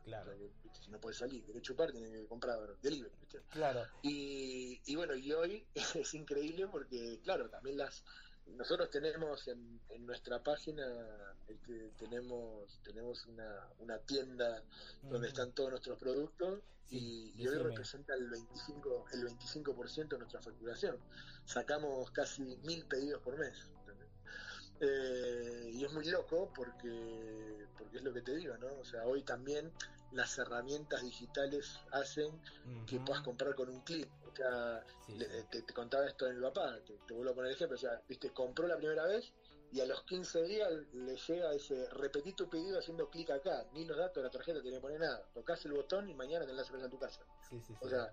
Claro. 0.04 0.32
O 0.32 0.36
sea. 0.36 0.82
Si 0.82 0.90
no 0.90 1.00
puede 1.00 1.14
salir, 1.16 1.44
quiere 1.44 1.60
chupar, 1.60 1.92
tiene 1.92 2.10
que 2.10 2.26
comprar 2.26 2.58
delivery, 2.80 3.14
¿viste? 3.20 3.42
Claro, 3.50 3.86
Y, 4.02 4.80
y 4.86 4.96
bueno, 4.96 5.14
y 5.14 5.32
hoy 5.32 5.66
es 5.74 6.14
increíble 6.14 6.68
porque, 6.68 7.20
claro, 7.22 7.50
también 7.50 7.76
las 7.76 8.02
nosotros 8.46 8.90
tenemos 8.90 9.46
en, 9.48 9.80
en 9.90 10.06
nuestra 10.06 10.42
página 10.42 10.84
este, 11.48 11.92
tenemos 11.98 12.80
tenemos 12.82 13.26
una, 13.26 13.68
una 13.78 13.98
tienda 13.98 14.62
donde 15.02 15.28
están 15.28 15.52
todos 15.52 15.70
nuestros 15.70 15.98
productos 15.98 16.60
Sí, 16.90 17.32
y, 17.36 17.42
y 17.42 17.46
hoy 17.46 17.56
representa 17.56 18.14
el 18.14 18.28
25 18.28 19.06
el 19.12 19.28
25% 19.28 20.08
de 20.08 20.18
nuestra 20.18 20.42
facturación. 20.42 20.98
Sacamos 21.44 22.10
casi 22.10 22.42
mil 22.64 22.84
pedidos 22.86 23.22
por 23.22 23.38
mes. 23.38 23.70
Eh, 24.80 25.70
y 25.72 25.84
es 25.84 25.92
muy 25.92 26.06
loco 26.06 26.50
porque 26.54 27.66
porque 27.78 27.98
es 27.98 28.02
lo 28.02 28.12
que 28.12 28.22
te 28.22 28.34
digo, 28.34 28.56
¿no? 28.56 28.66
O 28.80 28.84
sea, 28.84 29.04
hoy 29.04 29.22
también 29.22 29.70
las 30.12 30.36
herramientas 30.38 31.02
digitales 31.02 31.78
hacen 31.92 32.40
que 32.86 32.98
puedas 33.00 33.22
comprar 33.22 33.54
con 33.54 33.68
un 33.68 33.80
clic. 33.82 34.08
O 34.26 34.34
sea, 34.34 34.84
Sí, 35.06 35.14
le- 35.14 35.26
sí. 35.42 35.46
te, 35.50 35.62
te 35.62 35.72
contaba 35.74 36.06
esto 36.06 36.24
de 36.26 36.34
mi 36.34 36.40
papá, 36.42 36.76
te, 36.86 36.94
te 37.06 37.14
vuelvo 37.14 37.32
a 37.32 37.34
poner 37.34 37.50
el 37.50 37.56
ejemplo, 37.56 37.76
o 37.76 37.80
sea, 37.80 38.00
viste, 38.08 38.30
compró 38.32 38.66
la 38.66 38.76
primera 38.76 39.04
vez 39.06 39.32
y 39.72 39.80
a 39.80 39.86
los 39.86 40.02
15 40.04 40.42
días 40.42 40.68
le 40.92 41.16
llega 41.16 41.52
ese, 41.54 41.88
repetí 41.90 42.32
tu 42.32 42.48
pedido 42.48 42.78
haciendo 42.78 43.08
clic 43.08 43.30
acá, 43.30 43.66
ni 43.72 43.84
los 43.84 43.96
datos 43.96 44.16
de 44.16 44.22
la 44.24 44.30
tarjeta 44.30 44.60
te 44.62 44.70
le 44.70 44.80
pone 44.80 44.98
nada, 44.98 45.22
tocas 45.32 45.64
el 45.64 45.72
botón 45.72 46.08
y 46.08 46.14
mañana 46.14 46.44
la 46.46 46.64
cerveza 46.64 46.86
en 46.86 46.90
tu 46.90 46.98
casa. 46.98 47.20
Sí. 47.48 47.60
O 47.80 47.88
sea, 47.88 48.12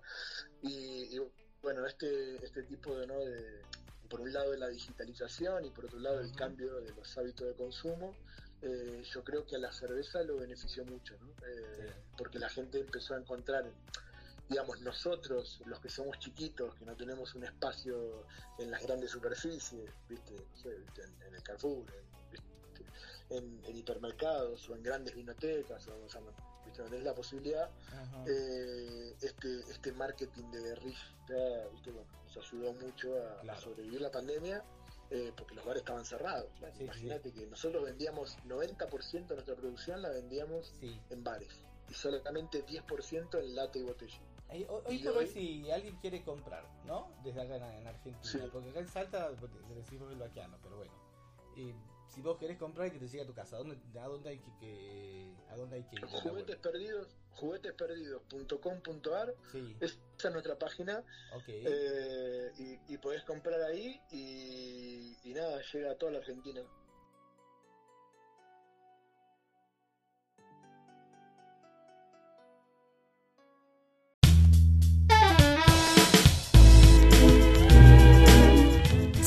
y, 0.62 1.16
y, 1.16 1.20
bueno, 1.62 1.84
este, 1.86 2.44
este 2.44 2.62
tipo 2.64 2.96
de, 2.96 3.06
¿no? 3.08 3.18
de, 3.18 3.62
por 4.08 4.20
un 4.20 4.32
lado 4.32 4.52
de 4.52 4.58
la 4.58 4.68
digitalización 4.68 5.64
y 5.64 5.70
por 5.70 5.86
otro 5.86 5.98
lado 5.98 6.20
el 6.20 6.32
cambio 6.34 6.80
de 6.80 6.92
los 6.94 7.18
hábitos 7.18 7.46
de 7.48 7.54
consumo, 7.54 8.16
eh, 8.62 9.02
yo 9.04 9.22
creo 9.24 9.46
que 9.46 9.56
a 9.56 9.58
la 9.58 9.72
cerveza 9.72 10.22
lo 10.22 10.36
benefició 10.36 10.84
mucho, 10.84 11.16
¿no? 11.20 11.28
Eh, 11.46 11.92
porque 12.16 12.38
la 12.38 12.48
gente 12.48 12.80
empezó 12.80 13.14
a 13.14 13.18
encontrar, 13.18 13.64
digamos, 14.48 14.80
nosotros, 14.80 15.60
los 15.66 15.80
que 15.80 15.88
somos 15.88 16.18
chiquitos, 16.18 16.74
que 16.74 16.84
no 16.84 16.96
tenemos 16.96 17.34
un 17.34 17.44
espacio 17.44 18.26
en 18.58 18.70
las 18.70 18.82
grandes 18.82 19.10
superficies, 19.10 19.90
¿viste? 20.08 20.34
No 20.34 20.56
sé, 20.56 20.76
¿viste? 20.76 21.02
En, 21.02 21.22
en 21.22 21.34
el 21.34 21.42
Carrefour, 21.42 21.84
en, 21.94 22.30
¿viste? 22.30 22.84
en, 23.30 23.64
en 23.64 23.76
hipermercados 23.76 24.68
o 24.68 24.74
en 24.74 24.82
grandes 24.82 25.14
vinotecas, 25.14 25.86
o, 25.88 26.04
o 26.04 26.08
sea, 26.08 26.20
¿viste? 26.64 26.82
no 26.82 26.88
tenés 26.88 27.04
la 27.04 27.14
posibilidad 27.14 27.70
eh, 28.26 29.16
este, 29.20 29.60
este 29.70 29.92
marketing 29.92 30.50
de 30.50 30.60
guerrilla 30.62 31.68
¿viste? 31.72 31.90
Bueno, 31.90 32.08
nos 32.24 32.36
ayudó 32.36 32.72
mucho 32.74 33.14
a, 33.48 33.60
sobrevivir 33.60 34.00
la 34.00 34.10
pandemia 34.10 34.64
eh, 35.10 35.32
porque 35.36 35.54
los 35.54 35.64
bares 35.64 35.80
estaban 35.82 36.04
cerrados. 36.04 36.48
Sí, 36.58 36.66
sí, 36.76 36.84
Imagínate 36.84 37.32
que 37.32 37.46
nosotros 37.46 37.84
vendíamos 37.84 38.36
90% 38.44 39.26
de 39.26 39.34
nuestra 39.34 39.54
producción 39.54 40.02
la 40.02 40.10
vendíamos 40.10 40.66
Sí. 40.80 41.00
en 41.10 41.24
bares 41.24 41.64
y 41.88 41.94
solamente 41.94 42.64
10% 42.66 43.38
en 43.40 43.54
lata 43.56 43.78
y 43.78 43.82
botella. 43.82 44.18
Hoy, 44.50 44.66
hoy 44.86 44.98
por 45.02 45.16
hoy, 45.18 45.26
si 45.26 45.70
alguien 45.70 45.96
quiere 45.96 46.22
comprar, 46.24 46.64
¿no? 46.86 47.08
Desde 47.22 47.42
acá 47.42 47.56
en, 47.56 47.62
en 47.64 47.86
Argentina, 47.86 48.18
Sí. 48.22 48.38
porque 48.52 48.70
acá 48.70 48.80
en 48.80 48.88
Salta 48.88 49.30
decimos 49.74 50.10
el 50.12 50.18
vaquiano, 50.18 50.56
pero 50.62 50.76
bueno. 50.78 50.92
Eh, 51.56 51.74
si 52.08 52.20
vos 52.22 52.38
querés 52.38 52.58
comprar 52.58 52.88
y 52.88 52.90
que 52.92 52.98
te 52.98 53.06
llegue 53.08 53.22
a 53.22 53.26
tu 53.26 53.34
casa, 53.34 53.56
¿a 53.56 53.58
dónde, 53.60 53.76
a 54.00 54.06
dónde 54.06 54.30
hay 54.30 54.38
que, 54.38 54.50
que- 54.58 55.36
a 55.50 55.56
dónde 55.56 55.76
hay 55.76 55.82
que 55.84 55.96
ir? 55.96 56.02
la 56.02 56.08
Juguetes 56.08 56.56
perdidos, 56.56 57.08
juguetesperdidos.com.ar, 57.30 59.34
Sí, 59.52 59.76
esa 59.80 59.96
es 60.24 60.32
nuestra 60.32 60.58
página 60.58 61.04
ok. 61.32 61.44
eh, 61.48 62.52
y, 62.58 62.94
y 62.94 62.98
podés 62.98 63.22
comprar 63.24 63.60
ahí 63.62 64.00
y, 64.10 65.30
y 65.30 65.34
nada, 65.34 65.60
llega 65.72 65.92
a 65.92 65.94
toda 65.96 66.12
la 66.12 66.18
Argentina. 66.18 66.62